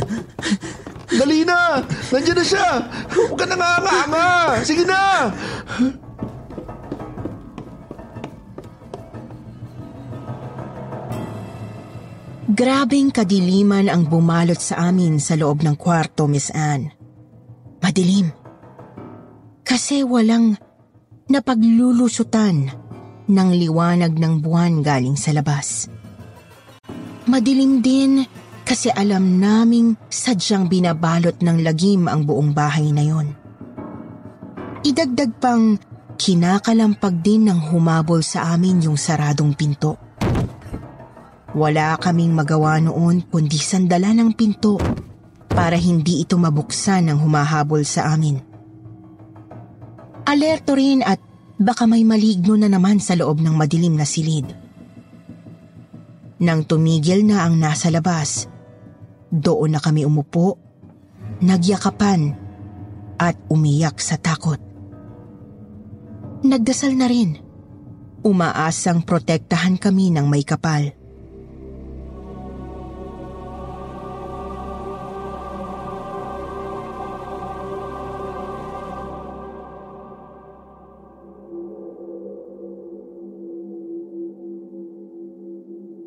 Dali 1.11 1.43
na. 1.43 1.83
Nandiyan 2.15 2.39
na 2.39 2.45
siya. 2.47 2.69
Huwag 3.11 3.35
ka 3.35 3.51
nanganganga. 3.51 4.63
Sige 4.63 4.87
na. 4.87 5.35
Grabing 12.63 13.11
kadiliman 13.11 13.91
ang 13.91 14.07
bumalot 14.07 14.55
sa 14.55 14.87
amin 14.87 15.19
sa 15.19 15.35
loob 15.35 15.67
ng 15.67 15.75
kwarto, 15.75 16.31
Miss 16.31 16.47
Anne. 16.55 16.95
Madilim. 17.83 18.31
Kasi 19.67 20.07
walang 20.07 20.55
napaglulusutan 21.27 22.71
ng 23.27 23.49
liwanag 23.59 24.15
ng 24.15 24.39
buwan 24.39 24.79
galing 24.79 25.19
sa 25.19 25.35
labas. 25.35 25.91
Madilim 27.27 27.83
din 27.83 28.23
kasi 28.63 28.95
alam 28.95 29.43
naming 29.43 29.99
sadyang 30.07 30.71
binabalot 30.71 31.43
ng 31.43 31.67
lagim 31.67 32.07
ang 32.07 32.23
buong 32.23 32.55
bahay 32.55 32.95
na 32.95 33.03
yon. 33.03 33.35
Idagdag 34.87 35.35
pang 35.43 35.83
kinakalampag 36.15 37.27
din 37.27 37.51
ng 37.51 37.75
humabol 37.75 38.23
sa 38.23 38.55
amin 38.55 38.87
yung 38.87 38.95
saradong 38.95 39.51
pinto. 39.59 40.12
Wala 41.53 42.01
kaming 42.01 42.33
magawa 42.33 42.81
noon 42.81 43.29
kundi 43.29 43.61
sandala 43.61 44.17
ng 44.17 44.33
pinto 44.33 44.81
para 45.53 45.77
hindi 45.77 46.25
ito 46.25 46.41
mabuksan 46.41 47.13
ng 47.13 47.19
humahabol 47.21 47.85
sa 47.85 48.09
amin. 48.09 48.41
Alerto 50.25 50.73
rin 50.73 51.05
at 51.05 51.21
baka 51.61 51.85
may 51.85 52.09
maligno 52.09 52.57
na 52.57 52.73
naman 52.73 53.05
sa 53.05 53.13
loob 53.13 53.45
ng 53.45 53.53
madilim 53.53 54.01
na 54.01 54.09
silid. 54.09 54.49
Nang 56.41 56.65
tumigil 56.65 57.29
na 57.29 57.45
ang 57.45 57.61
nasa 57.61 57.93
labas, 57.93 58.49
doon 59.29 59.77
na 59.77 59.81
kami 59.85 60.09
umupo, 60.09 60.57
nagyakapan 61.45 62.33
at 63.21 63.37
umiyak 63.53 64.01
sa 64.01 64.17
takot. 64.17 64.59
Nagdasal 66.43 66.97
na 66.97 67.07
rin. 67.07 67.39
Umaasang 68.25 69.05
protektahan 69.05 69.77
kami 69.77 70.11
ng 70.11 70.27
may 70.27 70.43
kapal. 70.43 71.02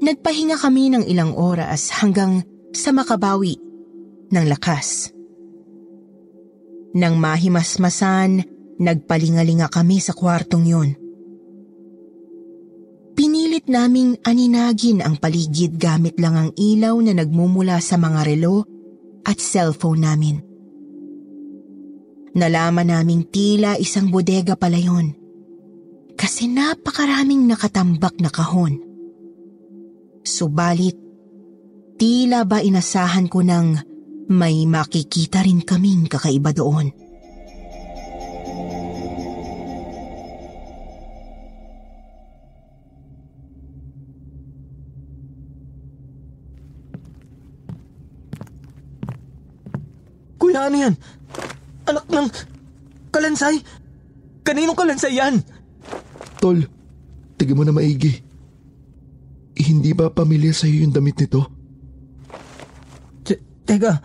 Nagpahinga 0.05 0.61
kami 0.61 0.93
ng 0.93 1.09
ilang 1.09 1.33
oras 1.33 1.89
hanggang 1.97 2.45
sa 2.77 2.93
makabawi 2.93 3.57
ng 4.29 4.45
lakas. 4.45 5.09
Nang 6.93 7.17
mahimasmasan, 7.17 8.45
nagpalingalinga 8.77 9.65
kami 9.65 9.97
sa 9.97 10.13
kwartong 10.13 10.65
yun. 10.69 10.89
Pinilit 13.17 13.65
naming 13.65 14.21
aninagin 14.21 15.01
ang 15.01 15.17
paligid 15.17 15.81
gamit 15.81 16.21
lang 16.21 16.37
ang 16.37 16.49
ilaw 16.53 16.93
na 17.01 17.17
nagmumula 17.17 17.81
sa 17.81 17.97
mga 17.97 18.29
relo 18.29 18.61
at 19.25 19.41
cellphone 19.41 20.05
namin. 20.05 20.37
Nalaman 22.37 22.93
naming 22.93 23.25
tila 23.25 23.73
isang 23.81 24.13
bodega 24.13 24.53
pala 24.53 24.77
yon. 24.77 25.17
Kasi 26.13 26.45
napakaraming 26.45 27.49
nakatambak 27.49 28.21
na 28.21 28.29
kahon. 28.29 28.84
Subalit, 30.25 30.97
tila 32.01 32.49
ba 32.49 32.57
inasahan 32.57 33.29
ko 33.29 33.45
nang 33.45 33.77
may 34.25 34.65
makikita 34.65 35.45
rin 35.45 35.61
kaming 35.61 36.09
kakaiba 36.09 36.49
doon. 36.49 36.89
Kuya, 50.41 50.65
ano 50.65 50.75
yan? 50.89 50.97
Anak 51.85 52.09
ng 52.09 52.27
kalansay? 53.13 53.61
Kaninong 54.41 54.73
kalansay 54.73 55.21
yan? 55.21 55.37
Tol, 56.41 56.65
tigil 57.37 57.53
mo 57.53 57.61
na 57.61 57.69
maigi. 57.69 58.24
Hindi 59.55 59.95
ba 59.95 60.11
pamilya 60.11 60.51
sa'yo 60.51 60.83
yung 60.83 60.91
damit 60.91 61.15
nito? 61.15 61.47
Te- 63.23 63.39
teka, 63.63 64.03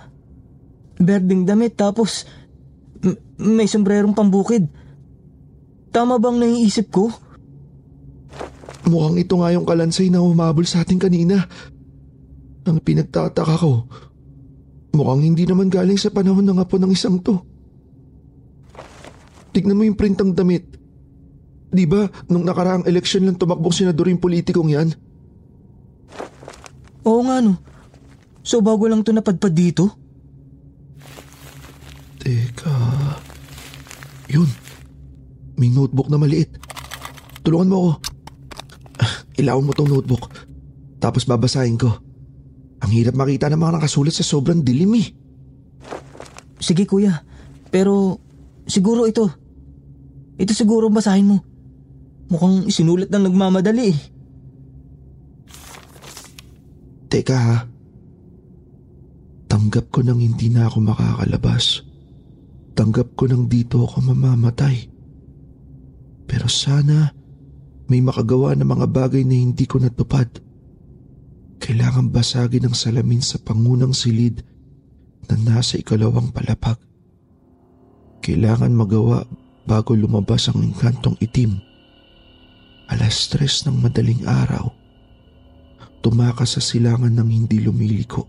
berding 1.00 1.42
damit 1.42 1.74
tapos 1.74 2.22
m- 3.02 3.18
may 3.36 3.66
sombrerong 3.66 4.14
pambukid. 4.14 4.70
Tama 5.90 6.22
bang 6.22 6.38
naiisip 6.38 6.86
ko? 6.94 7.10
Mukhang 8.86 9.18
ito 9.18 9.34
nga 9.42 9.50
yung 9.50 9.66
kalansay 9.66 10.06
na 10.06 10.22
humabol 10.22 10.62
sa 10.62 10.86
atin 10.86 11.02
kanina. 11.02 11.50
Ang 12.70 12.78
pinagtataka 12.78 13.58
ko, 13.58 13.90
mukhang 14.94 15.26
hindi 15.26 15.42
naman 15.50 15.66
galing 15.66 15.98
sa 15.98 16.14
panahon 16.14 16.46
ng 16.46 16.62
apo 16.62 16.78
ng 16.78 16.94
isang 16.94 17.18
to. 17.18 17.42
Tignan 19.50 19.74
mo 19.74 19.82
yung 19.82 19.98
printang 19.98 20.30
damit. 20.30 20.78
Di 21.70 21.86
ba, 21.86 22.06
nung 22.30 22.46
nakaraang 22.46 22.86
eleksyon 22.86 23.26
lang 23.26 23.38
tumakbong 23.38 23.74
senador 23.74 24.06
yung 24.06 24.22
politikong 24.22 24.70
yan? 24.70 24.94
Oo 27.06 27.20
nga 27.24 27.40
no. 27.40 27.56
So 28.40 28.60
bago 28.64 28.88
lang 28.88 29.04
to 29.04 29.12
napadpad 29.12 29.52
dito? 29.52 29.84
Teka... 32.20 32.74
Yun. 34.30 34.48
May 35.58 35.68
notebook 35.72 36.08
na 36.08 36.20
maliit. 36.20 36.56
Tulungan 37.42 37.70
mo 37.70 37.76
ako. 37.76 37.92
Ilawan 39.40 39.66
mo 39.66 39.72
tong 39.72 39.90
notebook. 39.90 40.30
Tapos 41.00 41.24
babasahin 41.24 41.80
ko. 41.80 41.90
Ang 42.80 42.90
hirap 42.96 43.16
makita 43.16 43.48
ng 43.48 43.60
mga 43.60 43.80
nakasulat 43.80 44.14
sa 44.14 44.24
sobrang 44.24 44.64
dilim 44.64 44.96
eh. 44.96 45.06
Sige 46.60 46.84
kuya, 46.84 47.24
pero 47.72 48.20
siguro 48.68 49.08
ito. 49.08 49.28
Ito 50.40 50.52
siguro 50.52 50.88
basahin 50.92 51.28
mo. 51.28 51.36
Mukhang 52.32 52.68
isinulat 52.68 53.08
ng 53.08 53.28
nagmamadali 53.28 53.84
eh. 53.92 53.98
Teka 57.10 57.34
ha. 57.34 57.66
Tanggap 59.50 59.90
ko 59.90 60.06
nang 60.06 60.22
hindi 60.22 60.46
na 60.46 60.70
ako 60.70 60.78
makakalabas. 60.78 61.82
Tanggap 62.78 63.18
ko 63.18 63.26
nang 63.26 63.50
dito 63.50 63.82
ako 63.82 64.14
mamamatay. 64.14 64.86
Pero 66.30 66.46
sana 66.46 67.10
may 67.90 67.98
makagawa 67.98 68.54
ng 68.54 68.62
mga 68.62 68.86
bagay 68.86 69.26
na 69.26 69.34
hindi 69.34 69.66
ko 69.66 69.82
natupad. 69.82 70.30
Kailangan 71.58 72.14
basagin 72.14 72.70
ang 72.70 72.78
salamin 72.78 73.18
sa 73.18 73.42
pangunang 73.42 73.90
silid 73.90 74.46
na 75.26 75.34
nasa 75.34 75.82
ikalawang 75.82 76.30
palapag. 76.30 76.78
Kailangan 78.22 78.70
magawa 78.70 79.26
bago 79.66 79.98
lumabas 79.98 80.46
ang 80.46 80.62
engkantong 80.62 81.18
itim. 81.18 81.58
Alas 82.86 83.26
tres 83.26 83.66
ng 83.66 83.82
madaling 83.82 84.22
araw 84.30 84.79
tumakas 86.00 86.56
sa 86.58 86.62
silangan 86.64 87.12
ng 87.12 87.28
hindi 87.28 87.60
lumiliko. 87.60 88.24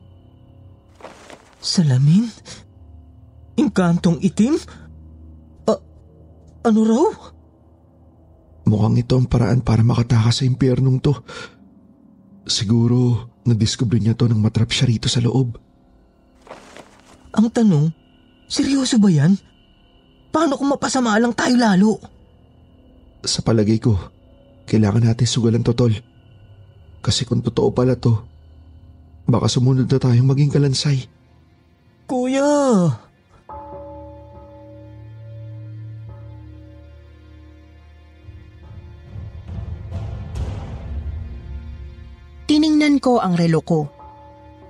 Salamin? 1.61 2.27
Inkantong 3.59 4.19
itim? 4.23 4.55
A- 5.69 5.83
ano 6.67 6.79
raw? 6.83 7.07
Mukhang 8.65 8.95
ito 8.97 9.13
ang 9.17 9.27
paraan 9.27 9.61
para 9.65 9.81
makatakas 9.81 10.41
sa 10.41 10.43
impyernong 10.47 11.01
to. 11.01 11.13
Siguro, 12.45 13.29
nadiskubre 13.45 13.97
niya 13.97 14.17
to 14.17 14.29
nang 14.29 14.41
matrap 14.41 14.69
siya 14.69 14.89
rito 14.89 15.09
sa 15.09 15.21
loob. 15.21 15.57
Ang 17.31 17.47
tanong, 17.47 17.89
seryoso 18.51 18.99
ba 18.99 19.07
yan? 19.07 19.39
Paano 20.31 20.55
kung 20.55 20.71
mapasama 20.71 21.15
lang 21.19 21.35
tayo 21.35 21.55
lalo? 21.55 21.91
Sa 23.21 23.43
palagay 23.45 23.77
ko, 23.77 23.95
kailangan 24.65 25.11
natin 25.11 25.27
sugalan 25.29 25.61
to, 25.61 25.75
tol. 25.75 25.93
Kasi 27.01 27.25
kung 27.25 27.41
totoo 27.41 27.73
pala 27.73 27.97
to, 27.97 28.13
baka 29.25 29.49
sumunod 29.49 29.89
na 29.89 29.97
tayong 29.97 30.29
maging 30.29 30.53
kalansay. 30.53 31.09
Kuya! 32.05 32.93
Tiningnan 42.51 42.99
ko 42.99 43.23
ang 43.23 43.39
relo 43.39 43.63
ko. 43.63 43.87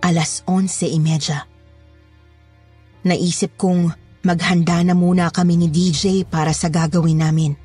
Alas 0.05 0.45
11.30. 0.45 3.09
Naisip 3.09 3.57
kong 3.57 3.89
maghanda 4.21 4.85
na 4.85 4.93
muna 4.93 5.33
kami 5.33 5.57
ni 5.57 5.65
DJ 5.65 6.29
para 6.29 6.53
sa 6.53 6.69
gagawin 6.69 7.25
namin. 7.25 7.57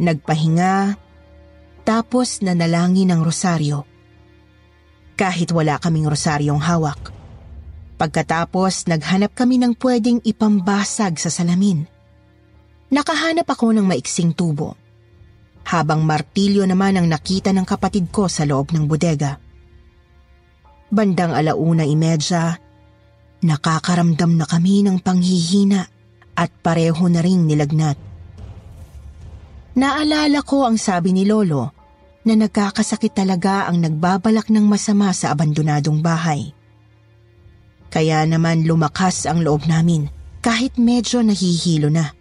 Nagpahinga, 0.00 0.96
tapos 1.82 2.42
nanalangin 2.42 3.10
ng 3.10 3.20
rosaryo. 3.22 3.86
Kahit 5.18 5.52
wala 5.54 5.76
kaming 5.78 6.08
rosaryong 6.08 6.62
hawak. 6.62 7.12
Pagkatapos, 8.00 8.90
naghanap 8.90 9.36
kami 9.36 9.62
ng 9.62 9.78
pwedeng 9.78 10.18
ipambasag 10.26 11.20
sa 11.22 11.30
salamin. 11.30 11.86
Nakahanap 12.90 13.46
ako 13.46 13.76
ng 13.76 13.86
maiksing 13.86 14.34
tubo 14.34 14.82
habang 15.62 16.02
martilyo 16.02 16.66
naman 16.66 16.98
ang 16.98 17.06
nakita 17.06 17.54
ng 17.54 17.62
kapatid 17.62 18.10
ko 18.10 18.26
sa 18.26 18.42
loob 18.42 18.74
ng 18.74 18.84
bodega. 18.90 19.38
Bandang 20.92 21.32
alauna 21.32 21.86
imedya, 21.86 22.58
nakakaramdam 23.46 24.36
na 24.36 24.44
kami 24.44 24.84
ng 24.84 25.00
panghihina 25.00 25.88
at 26.36 26.50
pareho 26.60 27.08
na 27.08 27.24
ring 27.24 27.48
nilagnat. 27.48 28.11
Naalala 29.72 30.44
ko 30.44 30.68
ang 30.68 30.76
sabi 30.76 31.16
ni 31.16 31.24
Lolo 31.24 31.72
na 32.28 32.36
nagkakasakit 32.36 33.16
talaga 33.16 33.66
ang 33.66 33.80
nagbabalak 33.80 34.52
ng 34.52 34.68
masama 34.68 35.08
sa 35.16 35.32
abandonadong 35.32 36.04
bahay. 36.04 36.52
Kaya 37.88 38.24
naman 38.28 38.64
lumakas 38.68 39.24
ang 39.24 39.40
loob 39.40 39.64
namin 39.64 40.08
kahit 40.44 40.76
medyo 40.76 41.24
nahihilo 41.24 41.88
na. 41.88 42.12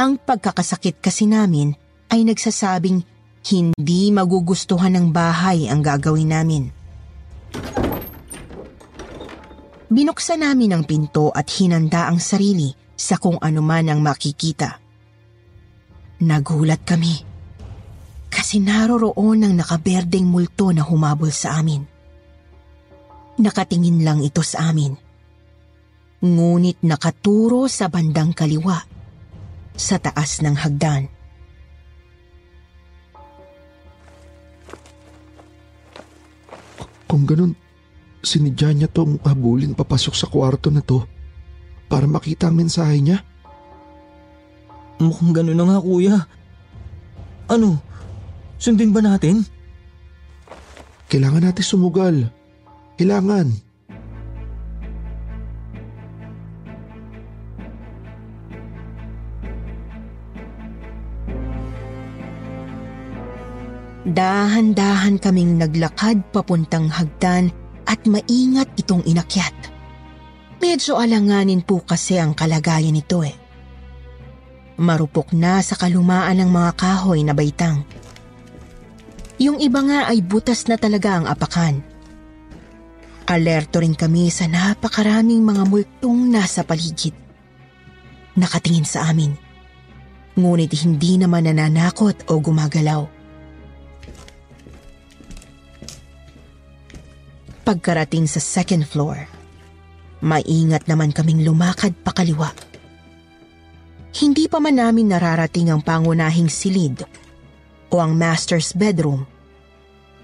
Ang 0.00 0.18
pagkakasakit 0.18 1.04
kasi 1.04 1.28
namin 1.28 1.72
ay 2.12 2.26
nagsasabing 2.26 3.04
hindi 3.44 4.08
magugustuhan 4.08 4.92
ng 4.96 5.06
bahay 5.12 5.68
ang 5.68 5.84
gagawin 5.84 6.32
namin. 6.32 6.64
Binuksan 9.92 10.42
namin 10.42 10.74
ang 10.74 10.82
pinto 10.88 11.30
at 11.30 11.46
hinanda 11.54 12.08
ang 12.10 12.18
sarili 12.18 12.72
sa 12.96 13.20
kung 13.20 13.38
anuman 13.38 13.86
ang 13.92 14.00
makikita. 14.02 14.83
Nagulat 16.24 16.80
kami 16.88 17.20
kasi 18.32 18.56
naroroon 18.58 19.44
ang 19.44 19.54
nakaberdeng 19.54 20.24
multo 20.24 20.72
na 20.72 20.80
humabol 20.80 21.28
sa 21.28 21.60
amin. 21.60 21.84
Nakatingin 23.38 24.00
lang 24.00 24.24
ito 24.24 24.40
sa 24.40 24.72
amin. 24.72 24.96
Ngunit 26.24 26.80
nakaturo 26.80 27.68
sa 27.68 27.92
bandang 27.92 28.32
kaliwa 28.32 28.80
sa 29.76 30.00
taas 30.00 30.40
ng 30.40 30.56
hagdan. 30.56 31.12
Kung 37.04 37.28
ganun, 37.28 37.52
sinidya 38.24 38.72
niya 38.72 38.88
tong 38.88 39.20
habulin 39.22 39.76
papasok 39.76 40.14
sa 40.16 40.26
kwarto 40.26 40.72
na 40.72 40.80
to 40.80 41.04
para 41.86 42.08
makita 42.08 42.48
ang 42.48 42.56
mensahe 42.58 42.98
niya. 42.98 43.22
Mukhang 45.02 45.34
gano'n 45.34 45.58
na 45.58 45.64
nga 45.66 45.78
kuya. 45.82 46.16
Ano? 47.50 47.82
Sundin 48.56 48.94
ba 48.94 49.04
natin? 49.04 49.44
Kailangan 51.10 51.50
natin 51.50 51.64
sumugal. 51.66 52.16
Kailangan. 52.96 53.52
Dahan-dahan 64.04 65.16
kaming 65.16 65.56
naglakad 65.56 66.28
papuntang 66.28 66.92
hagdan 66.92 67.48
at 67.88 68.04
maingat 68.04 68.68
itong 68.76 69.00
inakyat. 69.08 69.52
Medyo 70.60 70.96
alanganin 70.96 71.60
po 71.60 71.84
kasi 71.84 72.16
ang 72.20 72.32
kalagayan 72.36 72.96
nito 72.96 73.20
eh. 73.24 73.43
Marupok 74.74 75.30
na 75.30 75.62
sa 75.62 75.78
kalumaan 75.78 76.42
ng 76.42 76.50
mga 76.50 76.70
kahoy 76.74 77.22
na 77.22 77.30
baitang. 77.30 77.86
Yung 79.38 79.62
iba 79.62 79.82
nga 79.82 80.10
ay 80.10 80.22
butas 80.22 80.66
na 80.66 80.74
talaga 80.78 81.18
ang 81.18 81.26
apakan. 81.30 81.82
Alerto 83.24 83.80
rin 83.80 83.94
kami 83.94 84.28
sa 84.28 84.50
napakaraming 84.50 85.40
mga 85.40 85.62
multong 85.64 86.28
nasa 86.28 86.66
paligid. 86.66 87.14
Nakatingin 88.34 88.86
sa 88.86 89.06
amin. 89.06 89.34
Ngunit 90.34 90.74
hindi 90.82 91.22
naman 91.22 91.46
nananakot 91.46 92.26
o 92.26 92.42
gumagalaw. 92.42 93.06
Pagkarating 97.64 98.28
sa 98.28 98.42
second 98.42 98.84
floor, 98.84 99.34
Maingat 100.24 100.88
naman 100.88 101.12
kaming 101.12 101.44
lumakad 101.44 101.92
pakaliwa. 102.00 102.48
Hindi 104.14 104.46
pa 104.46 104.62
man 104.62 104.78
namin 104.78 105.10
nararating 105.10 105.74
ang 105.74 105.82
pangunahing 105.82 106.46
silid 106.46 107.02
o 107.90 107.98
ang 107.98 108.14
master's 108.14 108.70
bedroom. 108.70 109.26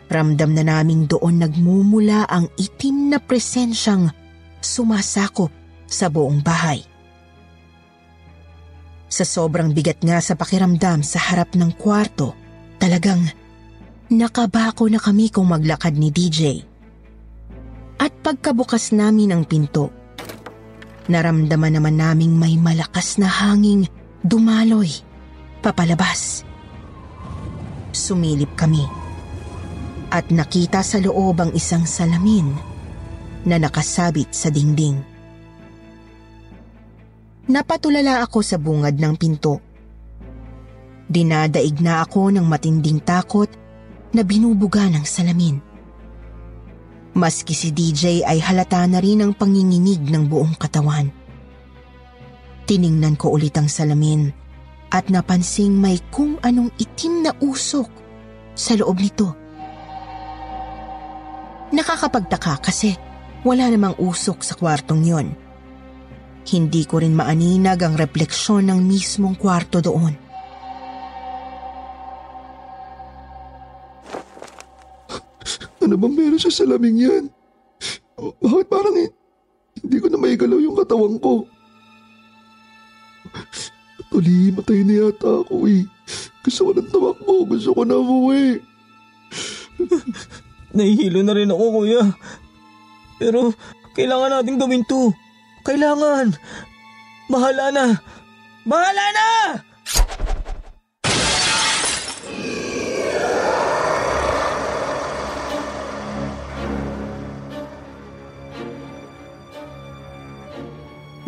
Ramdam 0.07 0.55
na 0.55 0.63
naming 0.63 1.11
doon 1.11 1.43
nagmumula 1.43 2.27
ang 2.31 2.47
itim 2.55 3.11
na 3.11 3.19
presensyang 3.19 4.11
sumasakop 4.63 5.51
sa 5.91 6.07
buong 6.07 6.39
bahay. 6.39 6.87
Sa 9.11 9.27
sobrang 9.27 9.75
bigat 9.75 9.99
nga 10.07 10.23
sa 10.23 10.39
pakiramdam 10.39 11.03
sa 11.03 11.19
harap 11.19 11.59
ng 11.59 11.75
kwarto, 11.75 12.39
talagang 12.79 13.27
nakabako 14.07 14.87
na 14.87 15.03
kami 15.03 15.35
kung 15.35 15.51
maglakad 15.51 15.99
ni 15.99 16.15
DJ. 16.15 16.63
At 17.99 18.15
pagkabukas 18.23 18.95
namin 18.95 19.35
ang 19.35 19.43
pinto, 19.43 19.91
naramdaman 21.11 21.77
naman 21.77 21.99
naming 21.99 22.39
may 22.39 22.55
malakas 22.55 23.19
na 23.19 23.27
hanging 23.27 23.91
dumaloy 24.23 24.89
papalabas. 25.61 26.47
Sumilip 27.91 28.55
kami 28.55 28.87
at 30.11 30.31
nakita 30.31 30.83
sa 30.83 30.99
loob 30.99 31.43
ang 31.43 31.51
isang 31.55 31.87
salamin 31.87 32.51
na 33.47 33.59
nakasabit 33.59 34.31
sa 34.35 34.51
dingding. 34.51 34.99
Napatulala 37.51 38.23
ako 38.23 38.39
sa 38.47 38.63
bungad 38.63 38.95
ng 38.95 39.15
pinto. 39.19 39.59
Dinadaig 41.11 41.83
na 41.83 42.07
ako 42.07 42.31
ng 42.31 42.47
matinding 42.47 43.03
takot 43.03 43.51
na 44.15 44.23
binubuga 44.23 44.87
ng 44.87 45.03
salamin. 45.03 45.70
Maski 47.11 47.59
si 47.59 47.75
DJ 47.75 48.23
ay 48.23 48.39
halata 48.39 48.87
na 48.87 49.03
rin 49.03 49.19
ang 49.19 49.35
panginginig 49.35 49.99
ng 49.99 50.31
buong 50.31 50.55
katawan. 50.55 51.11
Tiningnan 52.71 53.19
ko 53.19 53.35
ulit 53.35 53.59
ang 53.59 53.67
salamin 53.67 54.31
at 54.95 55.11
napansing 55.11 55.75
may 55.75 55.99
kung 56.15 56.39
anong 56.47 56.71
itim 56.79 57.27
na 57.27 57.35
usok 57.43 57.91
sa 58.55 58.79
loob 58.79 59.03
nito. 59.03 59.35
Nakakapagtaka 61.75 62.63
kasi 62.63 62.95
wala 63.43 63.67
namang 63.67 63.99
usok 63.99 64.47
sa 64.47 64.55
kwartong 64.55 65.03
yon. 65.03 65.35
Hindi 66.47 66.83
ko 66.87 67.03
rin 67.03 67.15
maaninag 67.15 67.83
ang 67.83 67.95
refleksyon 67.99 68.71
ng 68.71 68.81
mismong 68.87 69.35
kwarto 69.35 69.83
doon. 69.83 70.30
Ano 75.81 75.97
bang 75.97 76.15
meron 76.15 76.41
sa 76.41 76.53
salaming 76.53 77.01
yan? 77.01 77.25
O, 78.21 78.37
Bakit 78.37 78.69
parang 78.69 78.97
hindi 79.81 79.97
ko 79.97 80.07
na 80.13 80.21
maigalaw 80.21 80.61
yung 80.61 80.77
katawan 80.77 81.17
ko? 81.17 81.49
Tuli, 84.11 84.53
matay 84.53 84.85
na 84.85 85.09
yata 85.09 85.41
ako 85.47 85.65
eh. 85.71 85.87
Gusto 86.45 86.61
ko 86.69 86.71
ng 86.75 86.91
tumakbo, 86.91 87.35
gusto 87.47 87.71
ko 87.73 87.83
na 87.87 87.97
umuwi. 87.97 88.59
Nahihilo 90.77 91.21
na 91.25 91.33
rin 91.33 91.55
ako, 91.55 91.65
kuya. 91.81 92.03
Pero 93.17 93.55
kailangan 93.97 94.41
nating 94.41 94.59
gawin 94.61 94.85
to. 94.85 95.15
Kailangan. 95.63 96.35
Bahala 97.31 97.71
na. 97.71 97.87
Bahala 98.67 99.07
na! 99.15 99.29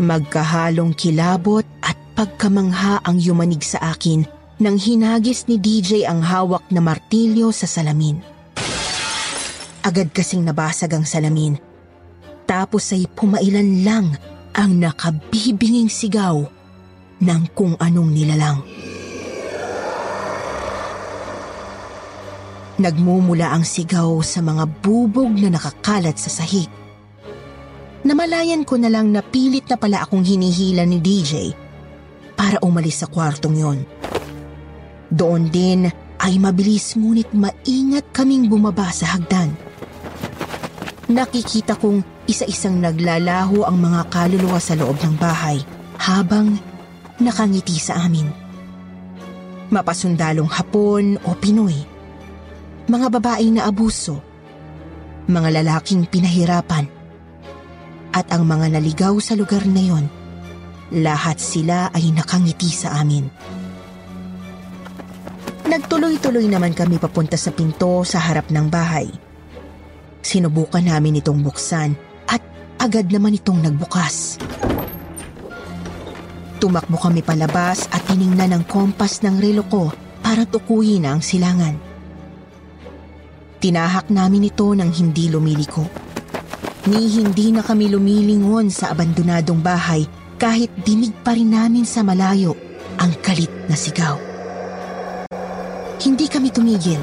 Magkahalong 0.02 0.98
kilabot 0.98 1.62
at 1.78 1.94
pagkamangha 2.18 3.06
ang 3.06 3.22
yumanig 3.22 3.62
sa 3.62 3.94
akin 3.94 4.26
nang 4.58 4.74
hinagis 4.74 5.46
ni 5.46 5.62
DJ 5.62 6.10
ang 6.10 6.18
hawak 6.26 6.66
na 6.74 6.82
martilyo 6.82 7.54
sa 7.54 7.70
salamin. 7.70 8.18
Agad 9.86 10.10
kasing 10.10 10.42
nabasag 10.42 10.90
ang 10.90 11.06
salamin. 11.06 11.54
Tapos 12.50 12.90
ay 12.90 13.06
pumailan 13.14 13.86
lang 13.86 14.18
ang 14.58 14.74
nakabibinging 14.74 15.86
sigaw 15.86 16.50
ng 17.22 17.42
kung 17.54 17.78
anong 17.78 18.10
nilalang. 18.10 18.58
Nagmumula 22.82 23.54
ang 23.54 23.62
sigaw 23.62 24.18
sa 24.26 24.42
mga 24.42 24.66
bubog 24.82 25.30
na 25.30 25.54
nakakalat 25.54 26.18
sa 26.18 26.42
sahig. 26.42 26.81
Namalayan 28.02 28.66
ko 28.66 28.74
na 28.82 28.90
lang 28.90 29.14
na 29.14 29.22
pilit 29.22 29.70
na 29.70 29.78
pala 29.78 30.02
akong 30.02 30.26
hinihila 30.26 30.82
ni 30.82 30.98
DJ 30.98 31.54
para 32.34 32.58
umalis 32.58 32.98
sa 32.98 33.06
kwartong 33.06 33.54
yon. 33.54 33.78
Doon 35.06 35.46
din 35.46 35.86
ay 36.18 36.34
mabilis 36.42 36.98
ngunit 36.98 37.30
maingat 37.30 38.10
kaming 38.10 38.50
bumaba 38.50 38.90
sa 38.90 39.14
hagdan. 39.14 39.54
Nakikita 41.06 41.78
kong 41.78 42.26
isa-isang 42.26 42.82
naglalaho 42.82 43.62
ang 43.62 43.78
mga 43.78 44.10
kaluluwa 44.10 44.58
sa 44.58 44.74
loob 44.74 44.98
ng 44.98 45.14
bahay 45.18 45.62
habang 46.02 46.58
nakangiti 47.22 47.78
sa 47.78 48.02
amin. 48.02 48.26
Mapasundalong 49.70 50.50
Hapon 50.50 51.22
o 51.22 51.38
Pinoy, 51.38 51.76
mga 52.90 53.06
babaeng 53.14 53.62
na 53.62 53.70
abuso, 53.70 54.18
mga 55.30 55.62
lalaking 55.62 56.02
pinahirapan, 56.10 57.01
at 58.12 58.28
ang 58.28 58.44
mga 58.44 58.76
naligaw 58.76 59.16
sa 59.18 59.32
lugar 59.32 59.64
na 59.64 59.80
yon, 59.80 60.04
lahat 60.92 61.40
sila 61.40 61.88
ay 61.96 62.12
nakangiti 62.12 62.68
sa 62.68 63.00
amin. 63.00 63.24
Nagtuloy-tuloy 65.72 66.44
naman 66.52 66.76
kami 66.76 67.00
papunta 67.00 67.40
sa 67.40 67.48
pinto 67.48 68.04
sa 68.04 68.20
harap 68.20 68.52
ng 68.52 68.68
bahay. 68.68 69.08
Sinubukan 70.20 70.84
namin 70.84 71.24
itong 71.24 71.40
buksan 71.40 71.96
at 72.28 72.44
agad 72.76 73.08
naman 73.08 73.40
itong 73.40 73.64
nagbukas. 73.64 74.36
Tumakbo 76.60 77.00
kami 77.00 77.24
palabas 77.24 77.88
at 77.88 78.04
tiningnan 78.04 78.52
ng 78.52 78.64
kompas 78.68 79.24
ng 79.24 79.40
relo 79.40 79.64
ko 79.66 79.88
para 80.20 80.44
tukuyin 80.44 81.08
ang 81.08 81.24
silangan. 81.24 81.74
Tinahak 83.58 84.12
namin 84.12 84.52
ito 84.52 84.68
nang 84.76 84.92
hindi 84.92 85.32
lumiliko. 85.32 86.01
Ni 86.82 87.06
hindi 87.14 87.54
na 87.54 87.62
kami 87.62 87.94
lumilingon 87.94 88.66
sa 88.66 88.90
abandonadong 88.90 89.62
bahay 89.62 90.02
kahit 90.34 90.66
dinig 90.82 91.14
pa 91.22 91.30
rin 91.30 91.54
namin 91.54 91.86
sa 91.86 92.02
malayo 92.02 92.58
ang 92.98 93.14
kalit 93.22 93.50
na 93.70 93.78
sigaw. 93.78 94.18
Hindi 96.02 96.26
kami 96.26 96.50
tumigil 96.50 96.98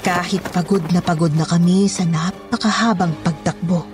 kahit 0.00 0.40
pagod 0.48 0.80
na 0.96 1.04
pagod 1.04 1.28
na 1.36 1.44
kami 1.44 1.84
sa 1.92 2.08
napakahabang 2.08 3.12
pagtakbo. 3.20 3.84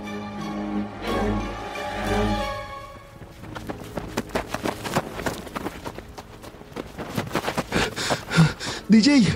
DJ, 8.86 9.26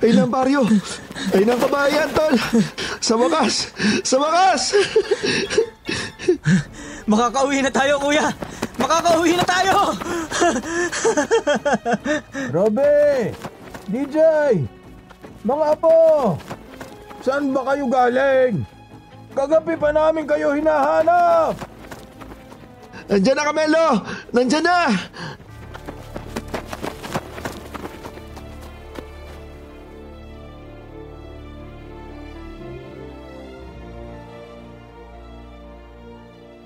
ayun 0.00 0.24
ang 0.24 0.32
baryo. 0.32 0.64
Ayun 1.36 1.50
ang 1.52 1.60
kabahayan, 1.60 2.08
tol. 2.16 2.34
Sa 3.10 3.18
wakas! 3.18 3.74
Sa 4.06 4.22
wakas! 4.22 4.70
Makakauwi 7.10 7.58
na 7.58 7.66
tayo, 7.66 7.98
kuya! 7.98 8.30
Makakauwi 8.78 9.34
na 9.34 9.42
tayo! 9.42 9.98
Robe! 12.54 13.34
DJ! 13.90 14.14
Mga 15.42 15.64
apo! 15.74 16.38
Saan 17.18 17.50
ba 17.50 17.74
kayo 17.74 17.90
galing? 17.90 18.62
Kagabi 19.34 19.74
pa 19.74 19.90
namin 19.90 20.30
kayo 20.30 20.54
hinahanap! 20.54 21.58
Nandyan 23.10 23.34
na, 23.34 23.42
Camelo! 23.42 23.86
Nandyan 24.30 24.62
na! 24.62 24.86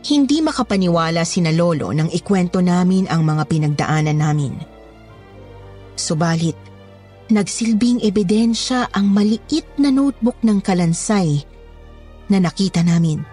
Hindi 0.05 0.45
makapaniwala 0.45 1.25
sina 1.25 1.49
Lolo 1.49 1.89
nang 1.97 2.13
ikwento 2.13 2.61
namin 2.61 3.09
ang 3.09 3.25
mga 3.25 3.43
pinagdaanan 3.49 4.19
namin. 4.21 4.53
Subalit, 5.97 6.59
nagsilbing 7.33 8.05
ebidensya 8.05 8.93
ang 8.93 9.09
maliit 9.09 9.65
na 9.81 9.89
notebook 9.89 10.37
ng 10.45 10.61
kalansay 10.61 11.41
na 12.29 12.37
nakita 12.37 12.85
namin. 12.85 13.25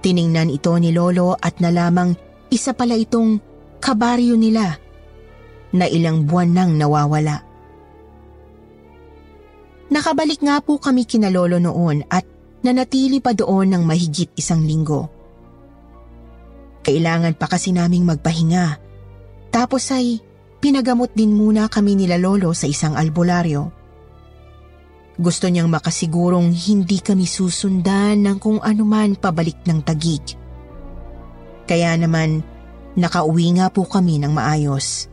Tiningnan 0.00 0.48
ito 0.48 0.72
ni 0.80 0.96
Lolo 0.96 1.36
at 1.36 1.60
nalamang 1.60 2.16
isa 2.48 2.72
pala 2.72 2.96
itong 2.96 3.36
kabaryo 3.84 4.32
nila 4.32 4.80
na 5.76 5.84
ilang 5.84 6.24
buwan 6.24 6.56
nang 6.56 6.72
nawawala. 6.72 7.44
Nakabalik 9.92 10.40
nga 10.40 10.64
po 10.64 10.80
kami 10.80 11.04
kina 11.04 11.28
Lolo 11.28 11.60
noon 11.60 12.00
at 12.08 12.24
nanatili 12.66 13.22
pa 13.22 13.30
doon 13.30 13.70
ng 13.70 13.82
mahigit 13.86 14.34
isang 14.34 14.66
linggo. 14.66 15.06
Kailangan 16.82 17.38
pa 17.38 17.46
kasi 17.46 17.70
naming 17.70 18.02
magpahinga. 18.02 18.82
Tapos 19.54 19.86
ay 19.94 20.18
pinagamot 20.58 21.14
din 21.14 21.30
muna 21.30 21.70
kami 21.70 21.94
nila 21.94 22.18
lolo 22.18 22.50
sa 22.50 22.66
isang 22.66 22.98
albularyo. 22.98 23.70
Gusto 25.16 25.48
niyang 25.48 25.70
makasigurong 25.72 26.52
hindi 26.52 27.00
kami 27.00 27.24
susundan 27.24 28.20
ng 28.20 28.36
kung 28.36 28.60
anuman 28.60 29.16
pabalik 29.16 29.62
ng 29.64 29.80
tagig. 29.80 30.36
Kaya 31.64 31.96
naman, 31.96 32.44
nakauwi 32.94 33.56
nga 33.56 33.72
po 33.72 33.88
kami 33.88 34.20
ng 34.20 34.30
maayos. 34.30 35.08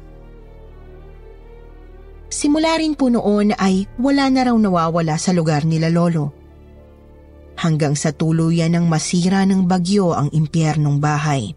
Simula 2.27 2.75
rin 2.81 2.97
po 2.99 3.07
noon 3.13 3.55
ay 3.55 3.87
wala 4.01 4.27
na 4.27 4.41
raw 4.49 4.57
nawawala 4.57 5.15
sa 5.15 5.31
lugar 5.31 5.63
nila 5.63 5.87
lolo. 5.87 6.42
Hanggang 7.59 7.95
sa 7.95 8.11
tuluyan 8.11 8.73
ng 8.75 8.85
masira 8.89 9.47
ng 9.47 9.69
bagyo 9.69 10.11
ang 10.11 10.27
impyernong 10.33 10.99
bahay. 10.99 11.55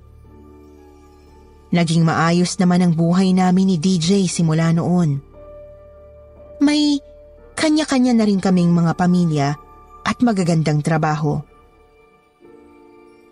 Naging 1.74 2.06
maayos 2.06 2.56
naman 2.62 2.84
ang 2.84 2.92
buhay 2.94 3.34
namin 3.34 3.74
ni 3.74 3.76
DJ 3.76 4.30
simula 4.30 4.70
noon. 4.70 5.18
May 6.62 7.02
kanya-kanya 7.58 8.16
na 8.16 8.24
rin 8.24 8.38
kaming 8.38 8.70
mga 8.70 8.92
pamilya 8.94 9.48
at 10.06 10.16
magagandang 10.22 10.80
trabaho. 10.80 11.42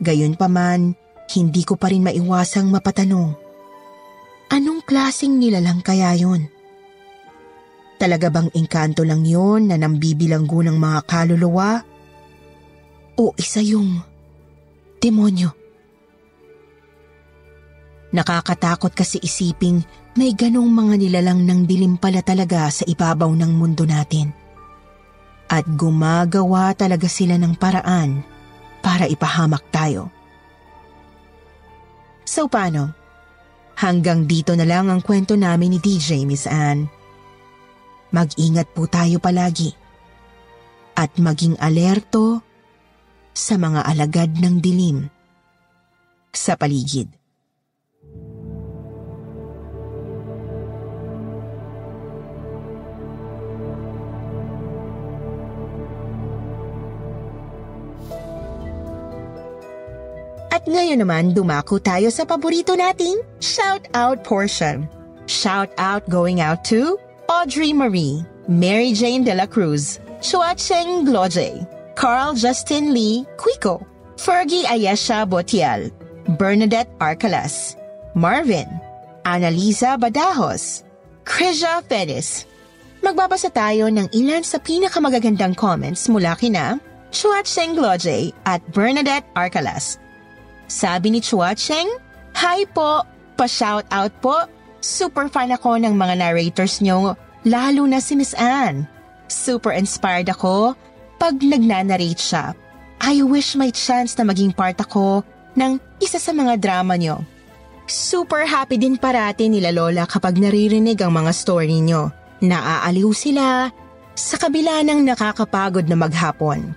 Gayunpaman, 0.03 0.99
hindi 1.33 1.63
ko 1.63 1.79
pa 1.79 1.89
rin 1.89 2.03
maiwasang 2.03 2.69
mapatanong. 2.69 3.33
Anong 4.51 4.83
klasing 4.85 5.41
nilalang 5.41 5.81
kaya 5.81 6.13
yon? 6.19 6.51
Talaga 7.97 8.29
bang 8.29 8.51
engkanto 8.53 9.07
lang 9.07 9.23
yon 9.25 9.71
na 9.71 9.79
nambibilanggo 9.79 10.61
ng 10.67 10.77
mga 10.77 11.01
kaluluwa? 11.07 11.94
O 13.15 13.31
isa 13.39 13.63
yung 13.63 14.03
demonyo? 14.99 15.55
Nakakatakot 18.15 18.95
kasi 18.95 19.19
isiping 19.23 19.83
may 20.15 20.35
ganong 20.35 20.71
mga 20.71 20.95
nilalang 20.99 21.43
ng 21.43 21.67
dilim 21.67 21.99
pala 21.99 22.23
talaga 22.23 22.71
sa 22.71 22.87
ibabaw 22.87 23.31
ng 23.35 23.53
mundo 23.55 23.83
natin. 23.83 24.31
At 25.51 25.67
gumagawa 25.67 26.75
talaga 26.79 27.11
sila 27.11 27.35
ng 27.39 27.59
paraan 27.59 28.23
para 28.83 29.11
ipahamak 29.11 29.67
tayo. 29.71 30.11
So 32.27 32.47
paano? 32.47 32.95
Hanggang 33.75 34.31
dito 34.31 34.55
na 34.55 34.63
lang 34.63 34.91
ang 34.91 35.03
kwento 35.03 35.35
namin 35.35 35.75
ni 35.75 35.79
DJ, 35.83 36.23
Miss 36.27 36.47
Anne. 36.47 36.87
Mag-ingat 38.15 38.71
po 38.71 38.87
tayo 38.87 39.19
palagi. 39.19 39.75
At 40.95 41.19
maging 41.19 41.59
alerto 41.59 42.54
sa 43.35 43.59
mga 43.59 43.83
alagad 43.83 44.31
ng 44.39 44.63
dilim 44.63 45.11
sa 46.31 46.55
paligid. 46.55 47.11
At 60.55 60.63
ngayon 60.71 61.03
naman 61.03 61.35
dumako 61.35 61.83
tayo 61.83 62.09
sa 62.09 62.25
paborito 62.25 62.73
nating 62.73 63.19
shout 63.43 63.85
out 63.93 64.23
portion. 64.23 64.87
Shout 65.29 65.69
out 65.77 66.07
going 66.07 66.41
out 66.41 66.63
to 66.73 66.97
Audrey 67.27 67.75
Marie, 67.75 68.25
Mary 68.49 68.95
Jane 68.95 69.25
De 69.27 69.35
La 69.35 69.45
Cruz, 69.45 69.99
Chuacheng 70.23 71.05
Gloje, 71.05 71.65
Carl 71.95 72.35
Justin 72.35 72.93
Lee 72.93 73.27
Quico, 73.39 73.87
Fergie 74.19 74.67
Ayesha 74.67 75.27
Botial, 75.27 75.91
Bernadette 76.39 76.91
Arcalas, 76.99 77.75
Marvin, 78.15 78.69
Annalisa 79.25 79.99
Badajos, 79.99 80.85
Krisha 81.25 81.81
Fedis. 81.87 82.47
Magbabasa 83.05 83.53
tayo 83.53 83.93
ng 83.93 84.09
ilan 84.17 84.43
sa 84.43 84.57
pinakamagagandang 84.59 85.53
comments 85.53 86.09
mula 86.09 86.33
kina 86.41 86.81
Chuacheng 87.13 87.77
Gloje 87.77 88.33
at 88.49 88.65
Bernadette 88.73 89.29
Arcalas 89.37 90.01
sabi 90.75 91.13
ni 91.13 91.21
Chua 91.21 91.53
Cheng, 91.55 91.89
Hi 92.35 92.67
po, 92.67 93.05
pa-shout 93.39 93.87
out 93.95 94.13
po. 94.19 94.35
Super 94.83 95.31
fan 95.31 95.55
ako 95.55 95.81
ng 95.81 95.95
mga 95.97 96.15
narrators 96.21 96.83
nyo, 96.83 97.17
lalo 97.47 97.83
na 97.89 98.03
si 98.03 98.19
Miss 98.19 98.35
Anne. 98.37 98.85
Super 99.31 99.73
inspired 99.73 100.29
ako 100.29 100.77
pag 101.25 101.41
nagnanarrate 101.41 102.21
siya. 102.21 102.53
I 103.01 103.25
wish 103.25 103.57
may 103.57 103.73
chance 103.73 104.13
na 104.21 104.29
maging 104.29 104.53
part 104.53 104.77
ako 104.77 105.25
ng 105.57 105.81
isa 105.97 106.21
sa 106.21 106.37
mga 106.37 106.61
drama 106.61 107.01
nyo. 107.01 107.25
Super 107.89 108.45
happy 108.45 108.77
din 108.77 109.01
parati 109.01 109.49
nila 109.49 109.73
Lola 109.73 110.05
kapag 110.05 110.37
naririnig 110.37 111.01
ang 111.01 111.17
mga 111.17 111.33
story 111.33 111.81
nyo. 111.81 112.13
Naaaliw 112.45 113.09
sila 113.17 113.73
sa 114.13 114.37
kabila 114.37 114.85
ng 114.85 115.01
nakakapagod 115.01 115.89
na 115.89 115.97
maghapon. 115.97 116.77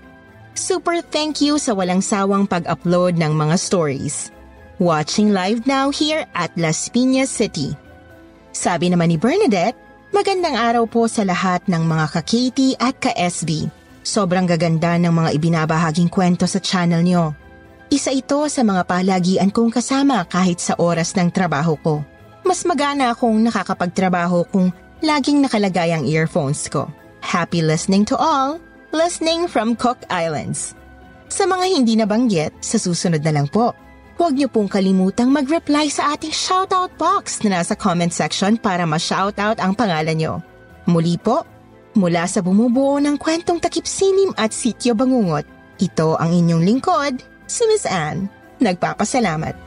Super 0.56 1.04
thank 1.04 1.44
you 1.44 1.60
sa 1.60 1.76
walang 1.76 2.00
sawang 2.00 2.48
pag-upload 2.48 3.20
ng 3.20 3.36
mga 3.36 3.60
stories. 3.60 4.32
Watching 4.80 5.36
live 5.36 5.68
now 5.68 5.92
here 5.92 6.24
at 6.32 6.56
Las 6.56 6.88
Piñas 6.88 7.28
City. 7.28 7.76
Sabi 8.56 8.96
naman 8.96 9.12
ni 9.12 9.20
Bernadette, 9.20 9.76
magandang 10.16 10.56
araw 10.56 10.88
po 10.88 11.12
sa 11.12 11.28
lahat 11.28 11.68
ng 11.68 11.84
mga 11.84 12.06
ka-KT 12.16 12.60
at 12.80 12.96
ka-SB. 12.96 13.77
Sobrang 14.08 14.48
gaganda 14.48 14.96
ng 14.96 15.12
mga 15.12 15.30
ibinabahaging 15.36 16.08
kwento 16.08 16.48
sa 16.48 16.64
channel 16.64 17.04
nyo. 17.04 17.36
Isa 17.92 18.16
ito 18.16 18.40
sa 18.48 18.64
mga 18.64 18.88
palagian 18.88 19.52
kong 19.52 19.76
kasama 19.76 20.24
kahit 20.24 20.64
sa 20.64 20.80
oras 20.80 21.12
ng 21.20 21.28
trabaho 21.28 21.76
ko. 21.84 22.00
Mas 22.48 22.64
magana 22.64 23.12
akong 23.12 23.36
nakakapagtrabaho 23.52 24.48
kung 24.48 24.72
laging 25.04 25.44
nakalagay 25.44 25.92
ang 25.92 26.08
earphones 26.08 26.72
ko. 26.72 26.88
Happy 27.20 27.60
listening 27.60 28.08
to 28.08 28.16
all! 28.16 28.64
listening 28.96 29.52
from 29.52 29.76
Cook 29.76 30.00
Islands. 30.08 30.72
Sa 31.28 31.44
mga 31.44 31.66
hindi 31.68 32.00
nabanggit, 32.00 32.56
sa 32.64 32.80
susunod 32.80 33.20
na 33.20 33.36
lang 33.36 33.48
po. 33.52 33.76
Huwag 34.18 34.34
niyo 34.34 34.50
pong 34.50 34.72
kalimutang 34.72 35.30
mag-reply 35.30 35.92
sa 35.92 36.16
ating 36.18 36.34
shoutout 36.34 36.90
box 36.98 37.44
na 37.46 37.60
nasa 37.62 37.78
comment 37.78 38.10
section 38.10 38.58
para 38.58 38.88
ma-shoutout 38.88 39.62
ang 39.62 39.78
pangalan 39.78 40.18
niyo. 40.18 40.34
Muli 40.90 41.20
po, 41.22 41.46
mula 41.98 42.30
sa 42.30 42.46
bumubuo 42.46 43.02
ng 43.02 43.18
kwentong 43.18 43.60
takip 43.60 43.84
silim 43.84 44.32
at 44.38 44.54
sityo 44.54 44.94
bangungot, 44.94 45.44
ito 45.82 46.16
ang 46.16 46.32
inyong 46.32 46.64
lingkod, 46.64 47.20
si 47.50 47.66
Miss 47.68 47.84
Anne. 47.90 48.30
Nagpapasalamat. 48.62 49.67